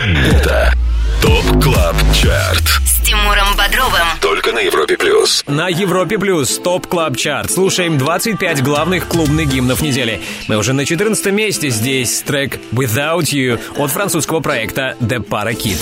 Это 0.01 0.73
TOP 1.22 1.63
CLUB 1.63 1.95
CHART. 2.13 2.63
С 2.86 2.95
Тимуром 3.05 3.55
Бодровым. 3.55 4.05
Только 4.19 4.51
на 4.51 4.59
Европе 4.59 4.97
Плюс. 4.97 5.41
На 5.47 5.69
Европе 5.69 6.17
Плюс 6.17 6.57
TOP 6.57 6.88
Club 6.88 7.16
Chart. 7.16 7.51
Слушаем 7.51 7.97
25 7.97 8.61
главных 8.63 9.07
клубных 9.07 9.47
гимнов 9.47 9.81
недели. 9.81 10.21
Мы 10.49 10.57
уже 10.57 10.73
на 10.73 10.86
14 10.86 11.27
месте. 11.27 11.69
Здесь 11.69 12.21
трек 12.21 12.59
«Without 12.73 13.31
You» 13.31 13.61
от 13.77 13.91
французского 13.91 14.41
проекта 14.41 14.97
The 14.99 15.25
Parakid. 15.25 15.77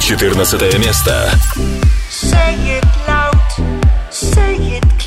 14 0.00 0.78
место. 0.78 1.30
Say 2.20 2.76
it 2.76 2.84
loud, 3.08 4.10
say 4.10 4.54
it 4.76 4.99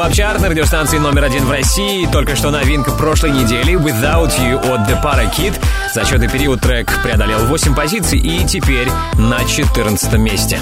Club 0.00 0.14
Chart 0.14 0.40
на 0.40 0.48
радиостанции 0.48 0.96
номер 0.96 1.24
один 1.24 1.44
в 1.44 1.50
России. 1.50 2.08
Только 2.10 2.34
что 2.34 2.50
новинка 2.50 2.90
прошлой 2.90 3.32
недели 3.32 3.74
«Without 3.74 4.30
You» 4.38 4.56
от 4.56 4.88
The 4.88 4.98
Parakit. 5.02 5.52
За 5.92 6.00
отчетный 6.00 6.30
период 6.30 6.62
трек 6.62 6.90
преодолел 7.02 7.44
8 7.44 7.74
позиций 7.74 8.18
и 8.18 8.46
теперь 8.46 8.88
на 9.18 9.44
14 9.44 10.14
месте. 10.14 10.58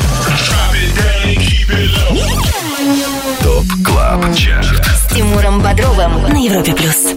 TOP 3.44 3.66
CLUB 3.84 4.34
CHART 4.34 4.84
С 4.84 5.14
Тимуром 5.14 5.62
Бодровым 5.62 6.20
на 6.24 6.44
Европе 6.44 6.74
плюс. 6.74 7.14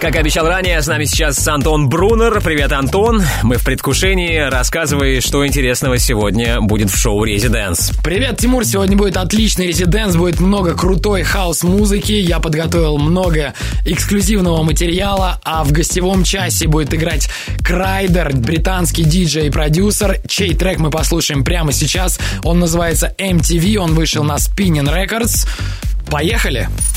Как 0.00 0.16
обещал 0.16 0.48
ранее, 0.48 0.80
с 0.80 0.86
нами 0.86 1.04
сейчас 1.04 1.46
Антон 1.46 1.90
Брунер. 1.90 2.40
Привет, 2.40 2.72
Антон. 2.72 3.22
Мы 3.42 3.58
в 3.58 3.64
предвкушении. 3.64 4.48
Рассказывай, 4.48 5.20
что 5.20 5.46
интересного 5.46 5.98
сегодня 5.98 6.62
будет 6.62 6.88
в 6.88 6.96
шоу 6.96 7.22
«Residence». 7.22 7.92
Привет, 8.02 8.38
Тимур. 8.38 8.64
Сегодня 8.64 8.96
будет 8.96 9.18
отличный 9.18 9.66
residence, 9.66 10.16
будет 10.16 10.40
много 10.40 10.74
крутой 10.74 11.22
house-музыки. 11.22 12.12
Я 12.12 12.38
подготовил 12.38 12.96
много 12.96 13.52
эксклюзивного 13.84 14.62
материала, 14.62 15.38
а 15.44 15.64
в 15.64 15.72
гостевом 15.72 16.24
часе 16.24 16.66
будет 16.66 16.94
играть 16.94 17.28
Крайдер, 17.62 18.34
британский 18.34 19.04
диджей 19.04 19.48
и 19.48 19.50
продюсер, 19.50 20.16
чей 20.26 20.54
трек 20.54 20.78
мы 20.78 20.88
послушаем 20.88 21.44
прямо 21.44 21.72
сейчас. 21.72 22.18
Он 22.42 22.58
называется 22.58 23.14
MTV, 23.18 23.76
он 23.76 23.92
вышел 23.92 24.24
на 24.24 24.36
Spinning 24.36 24.90
Records. 24.90 25.46
Поехали! 26.10 26.68
Поехали! 26.70 26.89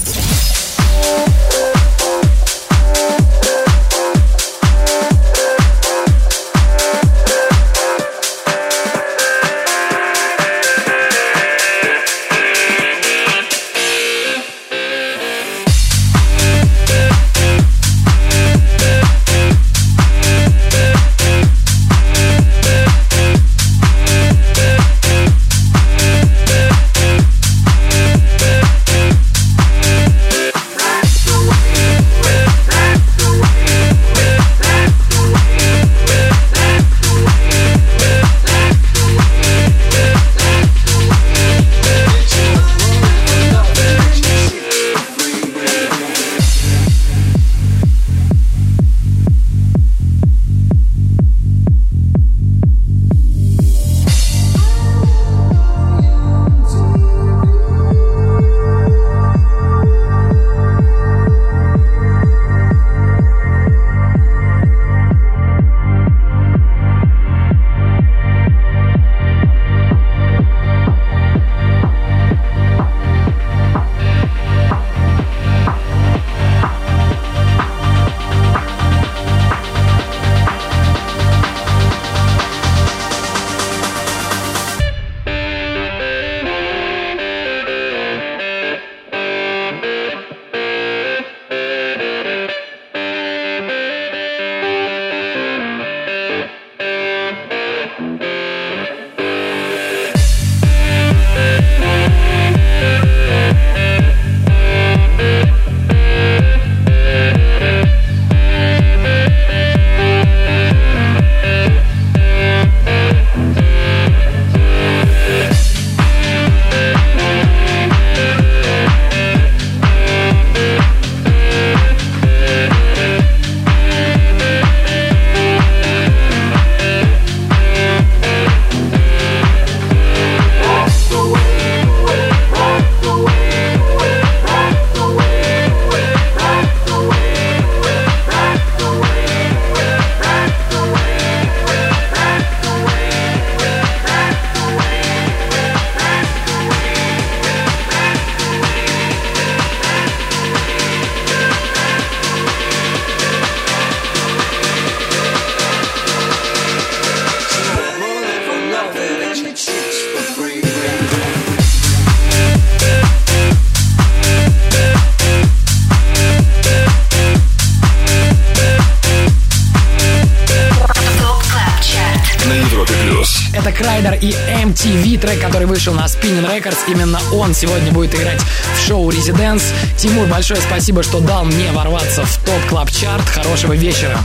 Именно 176.87 177.19
он 177.31 177.53
сегодня 177.53 177.91
будет 177.91 178.13
играть 178.15 178.41
в 178.41 178.87
шоу 178.87 179.09
Residence. 179.09 179.63
Тимур, 179.97 180.27
большое 180.27 180.59
спасибо, 180.61 181.03
что 181.03 181.19
дал 181.19 181.45
мне 181.45 181.71
ворваться 181.71 182.25
в 182.25 182.37
топ 182.45 182.61
клаб 182.69 182.91
чарт 182.91 183.27
Хорошего 183.29 183.73
вечера. 183.73 184.17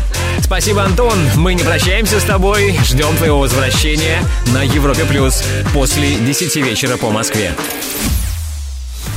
Спасибо, 0.43 0.83
Антон. 0.83 1.19
Мы 1.37 1.55
не 1.55 1.63
прощаемся 1.63 2.21
с 2.21 2.25
тобой. 2.25 2.79
Ждем 2.85 3.17
твоего 3.17 3.39
возвращения 3.39 4.23
на 4.47 4.63
Европе 4.63 5.05
Плюс 5.05 5.43
после 5.73 6.17
10 6.17 6.57
вечера 6.57 6.97
по 6.97 7.11
Москве. 7.11 7.55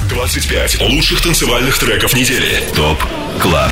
25 0.09 0.81
лучших 0.81 1.21
танцевальных 1.21 1.77
треков 1.79 2.13
недели. 2.13 2.63
ТОП 2.75 3.01
КЛАБ 3.41 3.71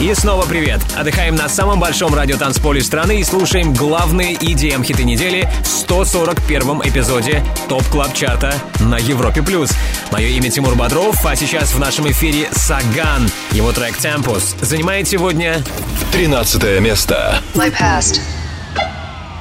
И 0.00 0.12
снова 0.14 0.44
привет! 0.46 0.80
Отдыхаем 0.96 1.34
на 1.34 1.48
самом 1.48 1.80
большом 1.80 2.14
радиотанцполе 2.14 2.82
страны 2.82 3.20
и 3.20 3.24
слушаем 3.24 3.72
главные 3.72 4.34
EDM-хиты 4.34 5.04
недели 5.04 5.48
в 5.62 5.66
141 5.66 6.82
эпизоде 6.84 7.42
TOP 7.68 7.84
Club 7.88 8.12
Chart 8.12 8.47
а 8.47 8.54
на 8.80 8.96
Европе+. 8.96 9.42
плюс. 9.42 9.70
Мое 10.12 10.28
имя 10.28 10.50
Тимур 10.50 10.74
Бодров, 10.74 11.24
а 11.24 11.34
сейчас 11.34 11.72
в 11.72 11.78
нашем 11.78 12.10
эфире 12.10 12.48
Саган. 12.52 13.28
Его 13.52 13.72
трек 13.72 13.96
«Tempus» 13.96 14.54
занимает 14.60 15.08
сегодня 15.08 15.62
13 16.12 16.80
место. 16.80 17.40
My 17.54 17.70
past, 17.72 18.20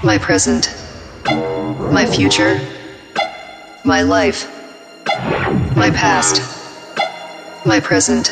my 0.04 0.18
present, 0.18 0.70
my 1.92 2.06
future, 2.06 2.60
my 3.84 4.02
life, 4.02 4.48
my 5.76 5.92
past, 5.92 6.42
my 7.66 7.82
present, 7.82 8.32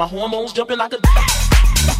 My 0.00 0.06
hormones 0.06 0.54
jumping 0.54 0.78
like 0.78 0.94
a. 0.94 1.99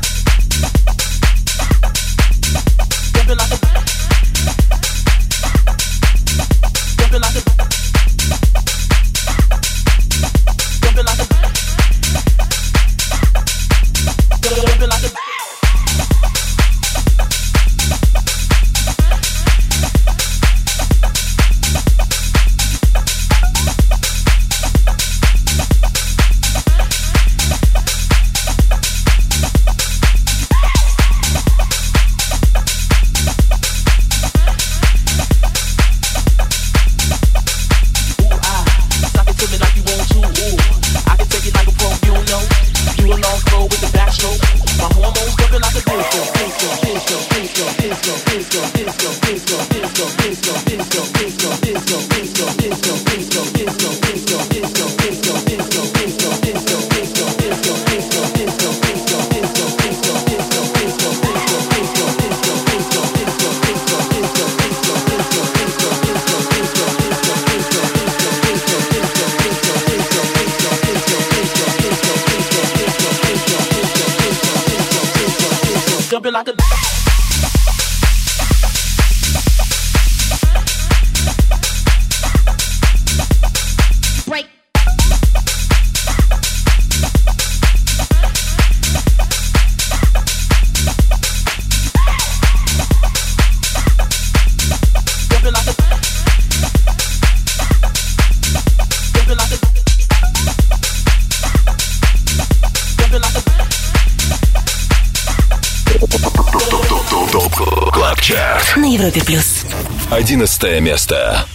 На 108.75 108.85
Европе 108.85 109.21
плюс. 109.21 109.65
Одиннадцатое 110.09 110.79
место. 110.79 111.45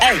Эй! 0.00 0.20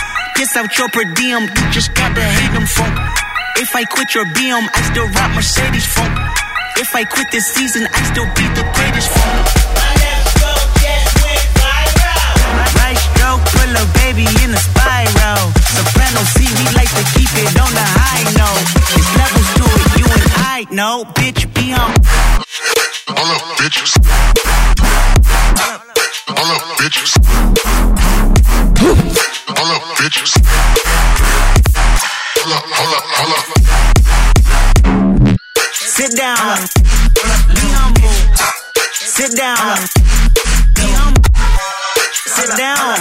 Piss 0.35 0.55
out 0.57 0.77
your 0.77 0.89
per 0.89 1.03
diem, 1.15 1.43
you 1.43 1.71
just 1.71 1.93
gotta 1.93 2.21
hate 2.21 2.53
them 2.53 2.65
funk. 2.65 2.97
If 3.57 3.75
I 3.75 3.83
quit 3.85 4.15
your 4.15 4.25
BM, 4.25 4.67
I 4.73 4.81
still 4.89 5.07
rock 5.07 5.35
Mercedes 5.35 5.85
funk. 5.85 6.11
If 6.77 6.95
I 6.95 7.03
quit 7.03 7.29
this 7.31 7.45
season, 7.45 7.87
I 7.93 8.01
still 8.09 8.25
be 8.33 8.47
the 8.57 8.65
greatest 8.73 9.09
funk. 9.11 9.45
Right 12.81 12.97
stroke, 12.97 13.43
pull 13.53 13.71
a 13.75 13.85
baby 14.01 14.25
in 14.43 14.49
a 14.51 14.57
spiral. 14.57 15.51
Soprano 15.75 16.23
C, 16.33 16.47
we 16.57 16.65
like 16.73 16.89
to 16.89 17.03
keep 17.13 17.29
it 17.37 17.53
on 17.59 17.71
the 17.73 17.85
high 17.85 18.25
note. 18.33 18.65
There's 18.89 19.11
levels 19.21 19.49
to 19.59 19.65
it, 19.77 19.87
you 19.99 20.07
and 20.09 20.25
I 20.41 20.65
know. 20.71 21.05
Bitch, 21.13 21.45
be 21.53 21.73
on. 21.73 21.93
All 23.15 23.29
up, 23.29 23.41
bitches. 23.61 23.93
All 26.27 26.49
up, 26.49 26.61
bitches. 26.79 28.00
Sit 36.01 36.17
down. 36.17 36.57
Sit 38.97 39.37
down. 39.37 39.77
Sit 42.25 42.57
down. 42.57 42.97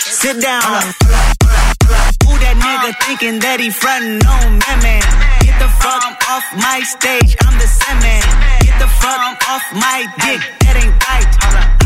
Sit 0.00 0.40
down. 0.40 1.35
That 2.46 2.54
nigga 2.62 2.94
thinking 3.02 3.42
that 3.42 3.58
he 3.58 3.74
frontin' 3.74 4.22
on 4.22 4.62
me, 4.62 4.72
man? 4.78 5.02
Get 5.42 5.58
the 5.58 5.66
fuck 5.82 6.14
off 6.30 6.46
my 6.54 6.78
stage, 6.86 7.34
I'm 7.42 7.58
the 7.58 7.66
semen. 7.66 8.22
Get 8.62 8.78
the 8.78 8.86
fuck 9.02 9.34
off 9.50 9.66
my 9.74 10.06
dick, 10.22 10.38
that 10.62 10.78
ain't 10.78 10.94
right. 10.94 11.26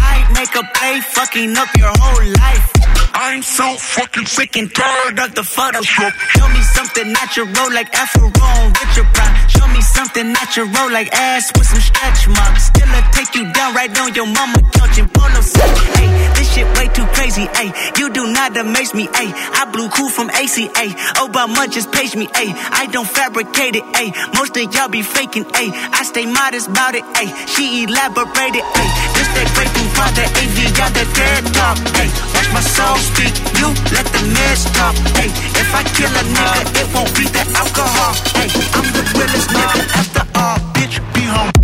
I 0.05 0.29
make 0.37 0.53
a 0.53 0.65
play, 0.77 1.01
fucking 1.01 1.57
up 1.57 1.73
your 1.81 1.97
whole 1.97 2.29
life. 2.45 2.81
I'm 3.13 3.43
so 3.43 3.77
fucking 3.77 4.27
sick 4.27 4.57
and 4.57 4.73
tired 4.73 5.19
of 5.19 5.35
the 5.35 5.43
Photoshop. 5.43 6.13
Show 6.37 6.49
me 6.49 6.63
something 6.77 7.13
natural 7.13 7.49
like 7.73 7.93
Afro 7.97 8.29
on 8.29 8.73
Richard 8.81 9.09
Pryor. 9.17 9.49
Show 9.49 9.67
me 9.69 9.81
something 9.81 10.33
natural 10.33 10.69
like 10.93 11.09
ass 11.13 11.51
with 11.57 11.67
some 11.67 11.81
stretch 11.81 12.29
marks. 12.29 12.67
Still 12.67 12.89
I 12.89 13.01
take 13.13 13.35
you 13.35 13.51
down 13.53 13.75
right 13.75 13.91
on 14.01 14.15
your 14.15 14.27
mama 14.27 14.61
couch 14.73 14.99
in 14.99 15.09
polo 15.09 15.41
set. 15.41 15.69
Hey, 15.97 16.09
this 16.39 16.55
shit 16.55 16.67
way 16.79 16.89
too 16.95 17.07
crazy. 17.13 17.47
Hey, 17.55 17.73
you 17.99 18.11
do 18.11 18.33
not 18.33 18.57
amaze 18.57 18.95
me. 18.95 19.09
Hey, 19.15 19.33
I 19.35 19.69
blew 19.73 19.89
cool 19.91 20.09
from 20.09 20.31
ACA. 20.51 20.91
Obama 21.23 21.71
just 21.71 21.93
paged 21.93 22.17
me. 22.17 22.27
Hey, 22.35 22.51
I 22.51 22.87
don't 22.91 23.07
fabricate 23.07 23.77
it. 23.77 23.85
Hey, 23.95 24.11
most 24.35 24.57
of 24.57 24.75
y'all 24.75 24.89
be 24.89 25.03
faking. 25.03 25.45
Hey, 25.55 25.71
I 25.71 26.03
stay 26.03 26.27
modest 26.27 26.69
about 26.69 26.95
it. 26.97 27.05
Hey, 27.15 27.31
she 27.47 27.85
elaborated. 27.85 28.67
Hey, 28.75 28.89
this 29.15 29.31
that 29.31 29.47
great 29.55 29.71
for 29.95 30.11
the 30.11 30.27
AV, 30.27 30.59
got 30.75 30.91
that 30.91 31.07
dead 31.15 31.47
talk. 31.55 31.79
Hey, 31.95 32.11
watch 32.35 32.51
my 32.51 32.63
soul 32.67 32.99
speak. 32.99 33.31
You 33.63 33.71
let 33.95 34.07
the 34.11 34.23
mess 34.35 34.67
talk. 34.75 34.95
Hey, 35.15 35.31
if 35.55 35.71
I 35.71 35.87
kill 35.95 36.11
a 36.11 36.25
nigga, 36.35 36.63
it 36.83 36.87
won't 36.91 37.15
be 37.15 37.31
the 37.31 37.47
alcohol. 37.55 38.11
Hey, 38.35 38.51
I'm 38.75 38.87
the 38.91 39.03
realest 39.15 39.55
nigga 39.55 39.87
after 39.95 40.25
all. 40.35 40.59
Bitch, 40.75 40.99
be 41.15 41.31
home. 41.31 41.55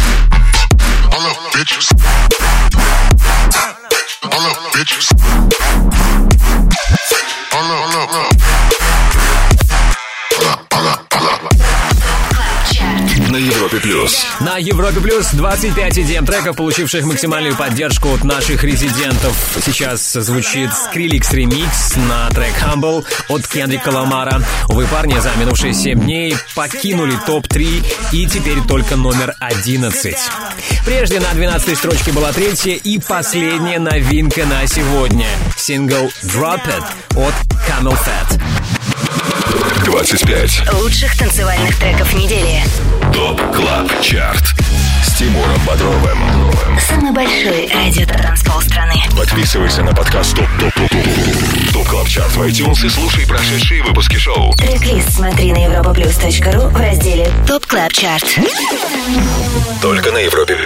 All 1.11 1.27
up, 1.27 1.37
bitches. 1.59 1.91
All 4.31 4.47
bitches. 4.79 5.11
All 7.53 7.67
up, 7.67 8.15
all 8.15 8.66
На 13.37 13.39
Европе 13.39 13.81
плюс. 13.81 14.27
На 14.41 14.57
Европе 14.57 14.99
Плюс 14.99 15.31
25 15.33 15.99
EDM 15.99 16.25
треков, 16.25 16.57
получивших 16.57 17.05
максимальную 17.05 17.55
поддержку 17.55 18.15
от 18.15 18.25
наших 18.25 18.65
резидентов. 18.65 19.37
Сейчас 19.63 20.11
звучит 20.11 20.71
Skrillex 20.71 21.35
ремикс 21.35 21.97
на 21.97 22.31
трек 22.31 22.55
Humble 22.65 23.05
от 23.29 23.47
Кендрика 23.47 23.89
Ламара. 23.91 24.43
Увы, 24.71 24.87
парни 24.87 25.19
за 25.19 25.33
минувшие 25.39 25.75
7 25.75 26.01
дней 26.01 26.35
покинули 26.55 27.19
топ-3 27.27 27.85
и 28.13 28.27
теперь 28.27 28.63
только 28.67 28.97
номер 28.97 29.35
11. 29.41 30.17
Прежде 30.87 31.21
на 31.21 31.31
12 31.35 31.77
строчке 31.77 32.13
была 32.13 32.33
третья 32.33 32.73
и 32.73 32.99
последняя 32.99 33.79
новинка 33.79 34.47
на 34.47 34.67
сегодня. 34.67 35.29
Сингл 35.59 36.11
Drop 36.23 36.63
It 36.65 36.85
от 37.15 37.35
CamelPhat. 37.69 38.41
25. 39.85 40.73
Лучших 40.75 41.17
танцевальных 41.17 41.77
треков 41.79 42.13
недели. 42.15 42.63
TOP 43.13 43.41
CLUB 43.55 44.01
CHART 44.01 44.55
с 45.05 45.19
Тимуром 45.19 45.61
Бодровым. 45.67 46.19
Самый 46.89 47.13
большой 47.13 47.71
радиотанцпол 47.73 48.61
страны. 48.61 49.03
Подписывайся 49.37 49.83
на 49.83 49.93
подкаст 49.93 50.35
TOP 50.35 50.49
TOP 50.59 50.73
TOP 50.73 50.91
TOP 50.91 51.73
TOP 51.75 51.89
CLUB 51.89 52.09
CHART 52.09 52.31
в 52.37 52.43
iTunes 52.43 52.87
и 52.87 52.89
слушай 52.89 53.27
прошедшие 53.27 53.83
выпуски 53.83 54.17
шоу. 54.17 54.55
Трек-лист 54.55 55.13
смотри 55.13 55.53
на 55.53 55.59
europaplus.ru 55.59 56.69
в 56.69 56.77
разделе 56.81 57.31
TOP 57.47 57.67
Club 57.67 57.93
Chart. 57.93 58.25
Только 59.83 60.11
на 60.11 60.19
Европе 60.19 60.57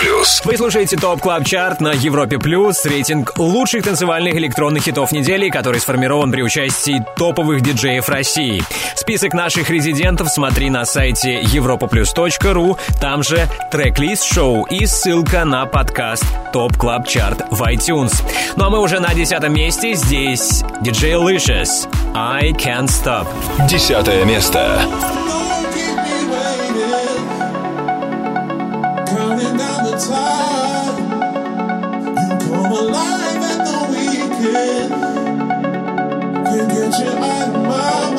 плюс. 0.00 0.42
Вы 0.44 0.56
слушаете 0.56 0.96
TOP 0.96 1.20
Club 1.20 1.44
Chart 1.44 1.80
на 1.80 1.92
Европе 1.92 2.38
Плюс, 2.38 2.84
рейтинг 2.84 3.38
лучших 3.38 3.84
танцевальных 3.84 4.34
электронных 4.34 4.82
хитов 4.82 5.12
недели, 5.12 5.48
который 5.48 5.78
сформирован 5.78 6.32
при 6.32 6.42
участии 6.42 7.04
топовых 7.16 7.60
диджеев 7.60 8.08
России. 8.08 8.62
Список 8.96 9.32
наших 9.32 9.70
резидентов 9.70 10.28
смотри 10.28 10.70
на 10.70 10.84
сайте 10.84 11.40
europaplus.ru, 11.42 12.78
там 13.00 13.22
же 13.22 13.48
трек-лист 13.70 14.24
шоу 14.24 14.64
и 14.64 14.86
ссылка 14.86 15.44
на 15.44 15.66
подкаст 15.66 16.24
TOP 16.52 16.76
Club 16.76 17.06
Chart 17.06 17.44
в 17.50 17.62
iTunes. 17.62 18.07
Ну 18.56 18.64
а 18.64 18.70
мы 18.70 18.80
уже 18.80 19.00
на 19.00 19.14
десятом 19.14 19.54
месте, 19.54 19.94
здесь 19.94 20.62
DJ 20.80 21.12
Licious, 21.12 21.88
I 22.14 22.52
Can't 22.52 22.88
Stop. 22.88 23.26
Десятое 23.68 24.24
место. 24.24 24.80
Can't 36.48 36.68
get 36.70 36.98
you 36.98 37.08
out 37.08 37.48
of 37.48 37.54
my 37.54 38.14
mind, 38.14 38.17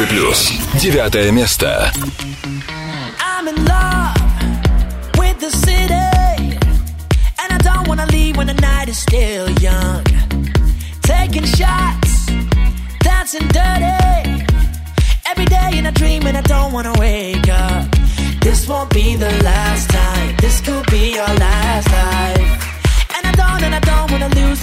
Европе 0.00 0.06
плюс. 0.06 0.52
Девятое 0.74 1.30
место. 1.30 1.92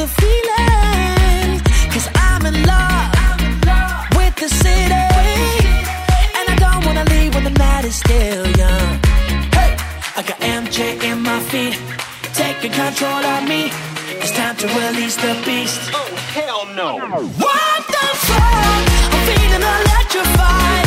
Feeling. 0.08 1.60
Cause 1.92 2.08
I'm 2.16 2.46
in 2.46 2.64
love. 2.64 2.97
still 8.08 8.48
young. 8.56 8.90
Hey, 9.58 9.76
I 10.16 10.24
got 10.26 10.40
MJ 10.40 10.80
in 11.04 11.22
my 11.22 11.40
feet, 11.52 11.78
taking 12.34 12.72
control 12.72 13.24
of 13.36 13.44
me. 13.48 13.70
It's 14.22 14.32
time 14.32 14.56
to 14.58 14.68
release 14.80 15.18
the 15.18 15.34
beast. 15.46 15.92
Oh 15.94 16.08
hell 16.36 16.64
no! 16.74 16.92
What 17.44 17.82
the 17.96 18.08
fuck? 18.28 18.84
I'm 19.14 19.22
feeling 19.28 19.62
electrified. 19.62 20.87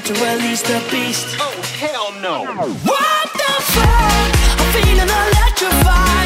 time 0.00 0.14
to 0.14 0.24
release 0.24 0.62
the 0.62 0.82
beast. 0.90 1.36
Oh, 1.40 1.62
hell 1.78 2.12
no. 2.20 2.44
What 2.44 3.32
the 3.32 3.54
fuck? 3.72 4.30
I'm 4.60 4.72
feeling 4.72 5.08
electrified. 5.08 6.17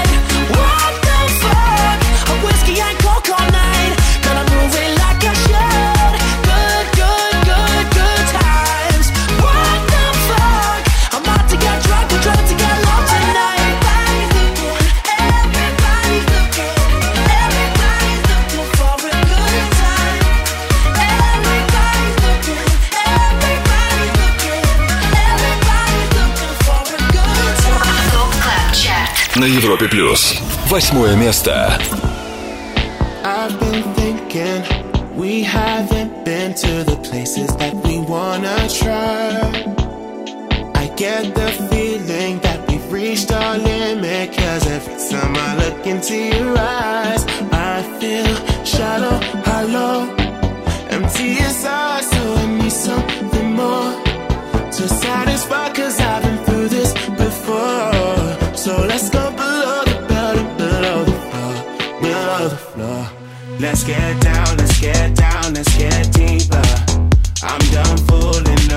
на 29.42 29.46
Европе 29.46 29.88
плюс. 29.88 30.36
Восьмое 30.68 31.16
место. 31.16 31.76
I've 33.24 33.58
been 33.58 33.82
thinking 33.96 34.62
we 35.16 35.42
haven't 35.42 36.24
been 36.24 36.54
to 36.54 36.84
the 36.84 36.96
places 37.02 37.48
that 37.56 37.74
we 37.84 37.98
wanna 37.98 38.56
try. 38.68 39.40
I 40.76 40.86
get 40.94 41.34
the 41.34 41.50
feeling 41.70 42.38
that 42.42 42.60
we've 42.68 42.88
reached 42.92 43.32
our 43.32 43.58
limit. 43.58 44.30
Cause 44.32 44.64
every 44.68 44.94
time 45.10 45.34
I 45.34 45.56
look 45.56 45.86
into 45.88 46.14
your 46.14 46.56
eyes, 46.56 47.26
I 47.50 47.82
feel 47.98 48.32
shallow, 48.64 49.18
hollow, 49.44 50.06
empty 50.88 51.30
inside. 51.46 52.04
So 52.04 52.20
I 52.42 52.46
need 52.60 52.70
something 52.70 53.50
more 53.56 53.92
to 54.76 54.88
satisfy. 54.88 55.72
Cause 55.72 55.98
I've 55.98 56.22
been 56.22 56.41
Let's 63.72 63.84
get 63.84 64.20
down, 64.20 64.56
let's 64.58 64.78
get 64.78 65.16
down, 65.16 65.54
let's 65.54 65.78
get 65.78 66.12
deeper. 66.12 66.60
I'm 67.42 67.58
done 67.72 67.96
fooling 68.06 68.70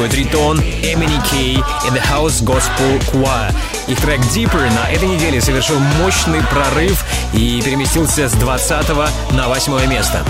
заканчивают 0.00 0.14
Ритон, 0.14 0.58
Эмини 0.60 1.20
Кей 1.30 1.56
и 1.56 1.90
The 1.90 2.02
House 2.10 2.42
Gospel 2.42 2.98
Choir. 3.12 3.54
Их 3.86 4.00
трек 4.00 4.20
Deeper 4.20 4.72
на 4.74 4.90
этой 4.90 5.08
неделе 5.08 5.40
совершил 5.40 5.78
мощный 6.00 6.42
прорыв 6.44 7.04
и 7.32 7.60
переместился 7.62 8.28
с 8.28 8.32
20 8.32 8.88
на 9.32 9.48
8 9.48 9.86
место. 9.86 10.24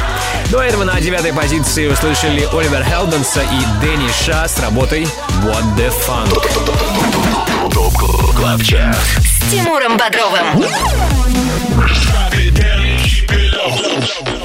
До 0.50 0.60
этого 0.60 0.84
на 0.84 1.00
девятой 1.00 1.32
позиции 1.32 1.86
услышали 1.88 2.48
Оливер 2.52 2.84
Хелденса 2.84 3.42
и 3.42 3.84
Дэнни 3.84 4.10
Ша 4.24 4.48
с 4.48 4.58
работой 4.58 5.06
What 5.44 5.64
the 5.76 5.92
Funk. 6.06 7.70
ТОП 7.72 7.94
КЛАБ 8.36 8.62
ЧАРТ 8.62 8.96
С 8.96 9.50
Тимуром 9.50 9.96
Бодровым. 9.96 10.64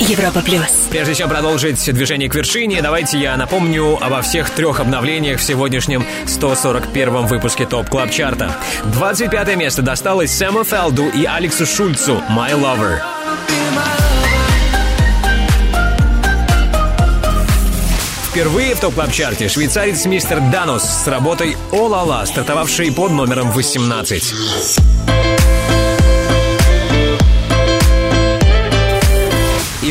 Европа 0.07 0.41
плюс. 0.41 0.87
Прежде 0.91 1.15
чем 1.15 1.29
продолжить 1.29 1.83
движение 1.91 2.29
к 2.29 2.35
вершине, 2.35 2.81
давайте 2.83 3.17
я 3.17 3.35
напомню 3.37 3.97
обо 3.99 4.21
всех 4.21 4.51
трех 4.51 4.79
обновлениях 4.79 5.39
в 5.39 5.43
сегодняшнем 5.43 6.05
141 6.27 7.25
выпуске 7.25 7.65
TOP 7.65 7.89
Club 7.89 8.11
Chart 8.11 8.43
а. 8.43 8.55
25 8.93 9.55
место 9.55 9.81
досталось 9.81 10.31
Сэму 10.31 10.63
Фелду 10.63 11.07
и 11.07 11.25
Алексу 11.25 11.65
Шульцу 11.65 12.21
«My 12.29 12.53
Lover». 12.53 12.99
Впервые 18.29 18.75
в 18.75 18.81
TOP 18.81 18.97
Club 18.97 19.17
Chart 19.17 19.42
е 19.42 19.47
швейцарец 19.47 20.05
Mister 20.05 20.39
Da-Nos 20.51 20.83
с 20.83 21.07
работой 21.07 21.57
«Ohh 21.71 21.87
La 21.87 22.03
La», 22.03 22.25
стартовавший 22.25 22.91
под 22.91 23.11
номером 23.11 23.49
18. 23.49 24.94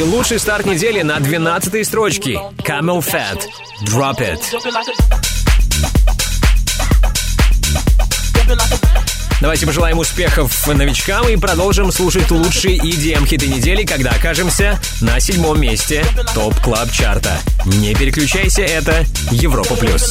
Лучший 0.04 0.38
старт 0.38 0.66
недели 0.66 1.02
на 1.02 1.18
12-й 1.18 1.84
строчке 1.84 2.40
CamelPhat 2.58 3.42
Drop 3.84 4.18
It. 4.18 4.40
Давайте 9.40 9.66
пожелаем 9.66 9.98
успехов 9.98 10.66
новичкам 10.66 11.28
и 11.28 11.36
продолжим 11.36 11.92
слушать 11.92 12.30
лучшие 12.30 12.78
EDM-хиты 12.78 13.46
недели, 13.46 13.84
когда 13.84 14.10
окажемся 14.10 14.78
на 15.00 15.20
седьмом 15.20 15.60
месте 15.60 16.04
TOP 16.34 16.58
Club 16.60 16.90
Chart 16.92 17.25
а. 17.25 17.38
Не 17.66 17.94
переключайся, 17.94 18.62
это 18.62 19.04
Европа 19.30 19.74
Плюс. 19.76 20.10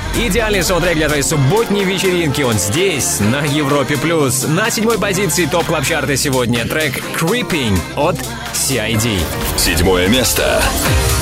Идеальный 0.13 0.61
саундтрек 0.61 0.95
для 0.95 1.07
твоей 1.07 1.23
субботней 1.23 1.85
вечеринки. 1.85 2.41
Он 2.41 2.59
здесь, 2.59 3.21
на 3.21 3.45
Европе+. 3.45 3.97
плюс. 3.97 4.45
На 4.45 4.69
седьмой 4.69 4.99
позиции 4.99 5.45
TOP 5.45 5.65
Club 5.65 5.85
сегодня 5.85 6.65
трек 6.67 7.01
«Creeping» 7.17 7.79
от 7.95 8.17
CID. 8.53 9.19
Седьмое 9.55 10.09
место. 10.09 10.61
ТОП 10.61 11.20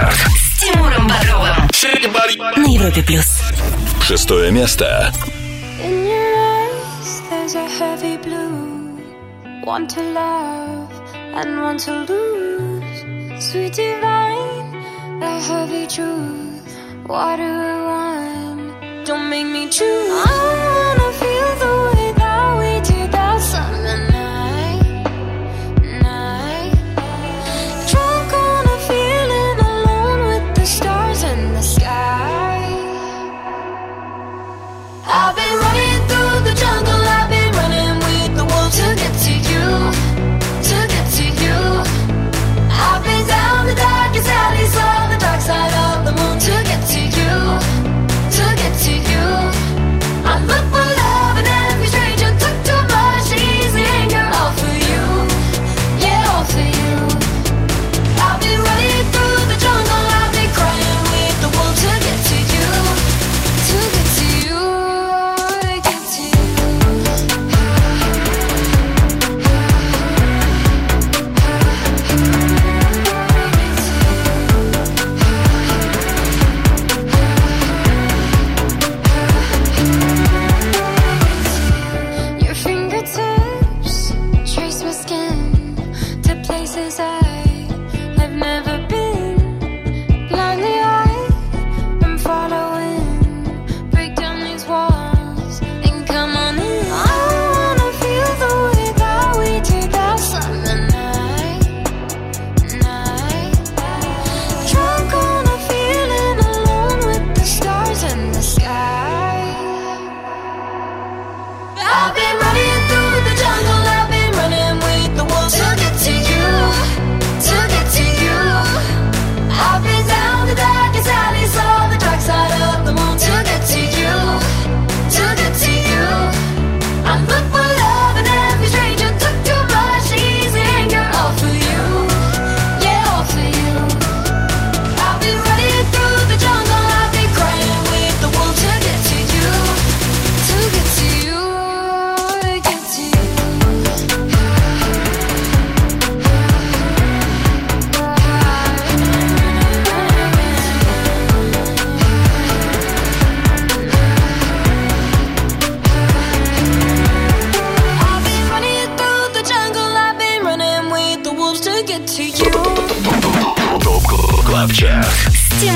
ЧАРТ 0.00 0.14
С 0.14 0.60
Тимуром 0.60 1.06
Бодровым. 1.06 1.68
На 2.56 2.66
Европе 2.66 3.02
плюс. 3.02 3.42
Шестое 4.00 4.50
место. 4.50 5.12
In 5.84 6.06
your 6.06 6.34
eyes, 6.34 7.20
there's 7.28 7.54
a 7.54 7.68
heavy 7.78 8.16
blue. 8.16 8.98
One 9.66 9.86
to 9.88 10.00
love 10.14 10.88
and 11.34 11.60
one 11.60 11.76
to 11.76 11.92
lose. 12.08 13.44
Sweet 13.44 13.74
divine, 13.74 14.72
the 15.20 15.40
heavy 15.46 15.86
truth. 15.86 16.64
Water 17.06 17.42
or 17.42 17.84
wine, 17.84 18.72
don't 19.04 19.28
make 19.28 19.44
me 19.44 19.68
choose. 19.68 20.10
I 20.10 20.96
wanna 20.96 21.12
feel 21.20 21.50
the 21.60 21.72
way 21.92 21.99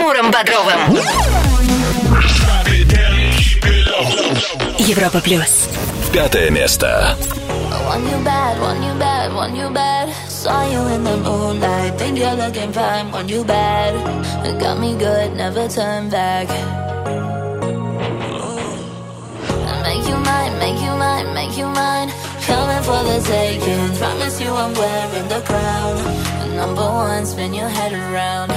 Тимуром 0.05 0.31
Бодровым. 0.31 0.99
Европа 4.79 5.21
плюс. 5.21 5.69
Пятое 6.13 6.51
место. 6.51 7.17
Want 7.87 8.05
you 8.05 8.25
bad, 8.25 8.61
want 8.61 8.83
you 8.85 8.95
bad, 8.99 9.33
want 9.35 9.57
you 9.57 9.71
bad. 9.71 10.09
Saw 10.29 10.63
you 10.71 10.87
in 10.95 11.03
the 11.03 11.17
moonlight, 11.17 11.99
think 11.99 12.19
you're 12.19 12.35
looking 12.35 12.73
fine. 12.73 13.11
Want 13.11 13.29
you 13.29 13.43
bad, 13.43 13.95
it 14.47 14.61
got 14.61 14.79
me 14.79 14.95
good, 14.95 15.35
never 15.37 15.67
turn 15.69 16.09
back. 16.09 16.49
Make 19.83 20.07
you 20.07 20.17
mine, 20.17 20.59
make 20.59 20.81
you 20.81 20.95
mine, 20.95 21.35
make 21.35 21.57
you 21.57 21.67
mine. 21.67 22.11
Coming 22.47 22.83
for 22.83 23.03
the 23.03 23.19
taking. 23.27 23.97
Promise 23.99 24.41
you 24.41 24.51
I'm 24.51 24.73
wearing 24.75 25.29
the 25.29 25.41
crown. 25.43 26.57
Number 26.57 26.83
one, 26.83 27.27
spin 27.27 27.55
your 27.55 27.69
head 27.69 27.93
around. 27.93 28.51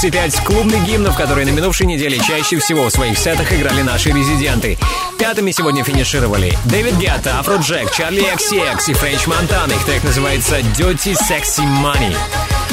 25 0.00 0.44
клубных 0.44 0.82
гимнов, 0.86 1.14
которые 1.14 1.44
на 1.44 1.50
минувшей 1.50 1.84
неделе 1.84 2.18
чаще 2.18 2.58
всего 2.58 2.86
в 2.86 2.90
своих 2.90 3.18
сетах 3.18 3.52
играли 3.52 3.82
наши 3.82 4.08
резиденты. 4.08 4.78
Пятыми 5.18 5.50
сегодня 5.50 5.84
финишировали 5.84 6.56
Дэвид 6.64 6.94
Гетта, 6.94 7.38
Афроджек, 7.38 7.92
Чарли 7.92 8.22
XCX 8.22 8.92
и 8.92 8.94
Френч 8.94 9.26
Монтана. 9.26 9.74
Их 9.74 9.84
трек 9.84 10.02
называется 10.02 10.60
Dirty 10.60 11.14
Sexy 11.14 11.66
Money. 11.84 12.16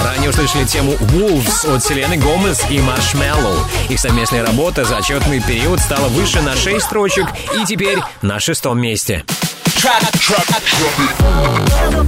Ранее 0.02 0.30
услышали 0.30 0.64
тему 0.64 0.94
Wolves 0.94 1.70
от 1.70 1.84
Селены 1.84 2.16
Гомес 2.16 2.64
и 2.70 2.80
Маршмеллоу. 2.80 3.58
Их 3.90 4.00
совместная 4.00 4.46
работа 4.46 4.86
за 4.86 4.96
отчетный 4.96 5.42
период 5.42 5.82
стала 5.82 6.08
выше 6.08 6.42
на 6.42 6.56
6 6.56 6.82
строчек 6.82 7.28
и 7.60 7.66
теперь 7.66 8.00
на 8.22 8.40
шестом 8.40 8.80
месте. 8.80 9.26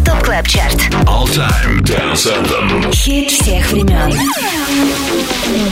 TOP 0.04 0.24
CLUB 0.24 0.48
CHART. 0.48 0.74
All 1.06 1.26
Time 1.28 1.82
Dance 1.84 2.26
Anthem. 2.26 2.92
Хит 2.92 3.30
всех 3.30 3.72
времен. 3.72 4.12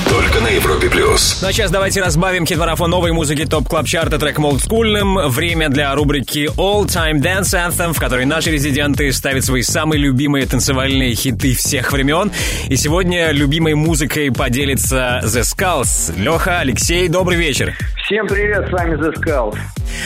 Только 0.08 0.40
на 0.42 0.48
Европе 0.50 0.90
Плюс. 0.92 1.40
Ну 1.42 1.48
а 1.48 1.52
сейчас 1.52 1.72
давайте 1.72 2.02
разбавим 2.02 2.46
хит-марафон 2.46 2.92
новой 2.92 3.14
музыки 3.14 3.46
TOP 3.46 3.68
Club 3.68 3.88
Chart 3.88 4.15
а 4.15 4.20
треком 4.20 4.46
олдскульным. 4.46 5.28
Время 5.30 5.70
для 5.70 5.96
рубрики 5.96 6.50
All 6.58 6.86
Time 6.86 7.20
Dance 7.20 7.56
Anthem, 7.56 7.94
в 7.94 8.00
которой 8.00 8.26
наши 8.26 8.52
резиденты 8.52 9.12
ставят 9.12 9.44
свои 9.44 9.64
самые 9.64 10.00
любимые 10.00 10.46
танцевальные 10.46 11.16
хиты 11.16 11.56
всех 11.56 11.92
времен. 11.92 12.32
И 12.70 12.76
сегодня 12.76 13.32
любимой 13.32 13.74
музыкой 13.74 14.32
поделится 14.32 15.22
The 15.24 15.42
Skulls. 15.42 16.14
Леха, 16.16 16.60
Алексей, 16.60 17.08
добрый 17.08 17.40
вечер. 17.40 17.76
Всем 18.06 18.28
привет, 18.28 18.68
с 18.70 18.72
вами 18.72 18.96
The 18.98 19.14
Skulls. 19.16 19.58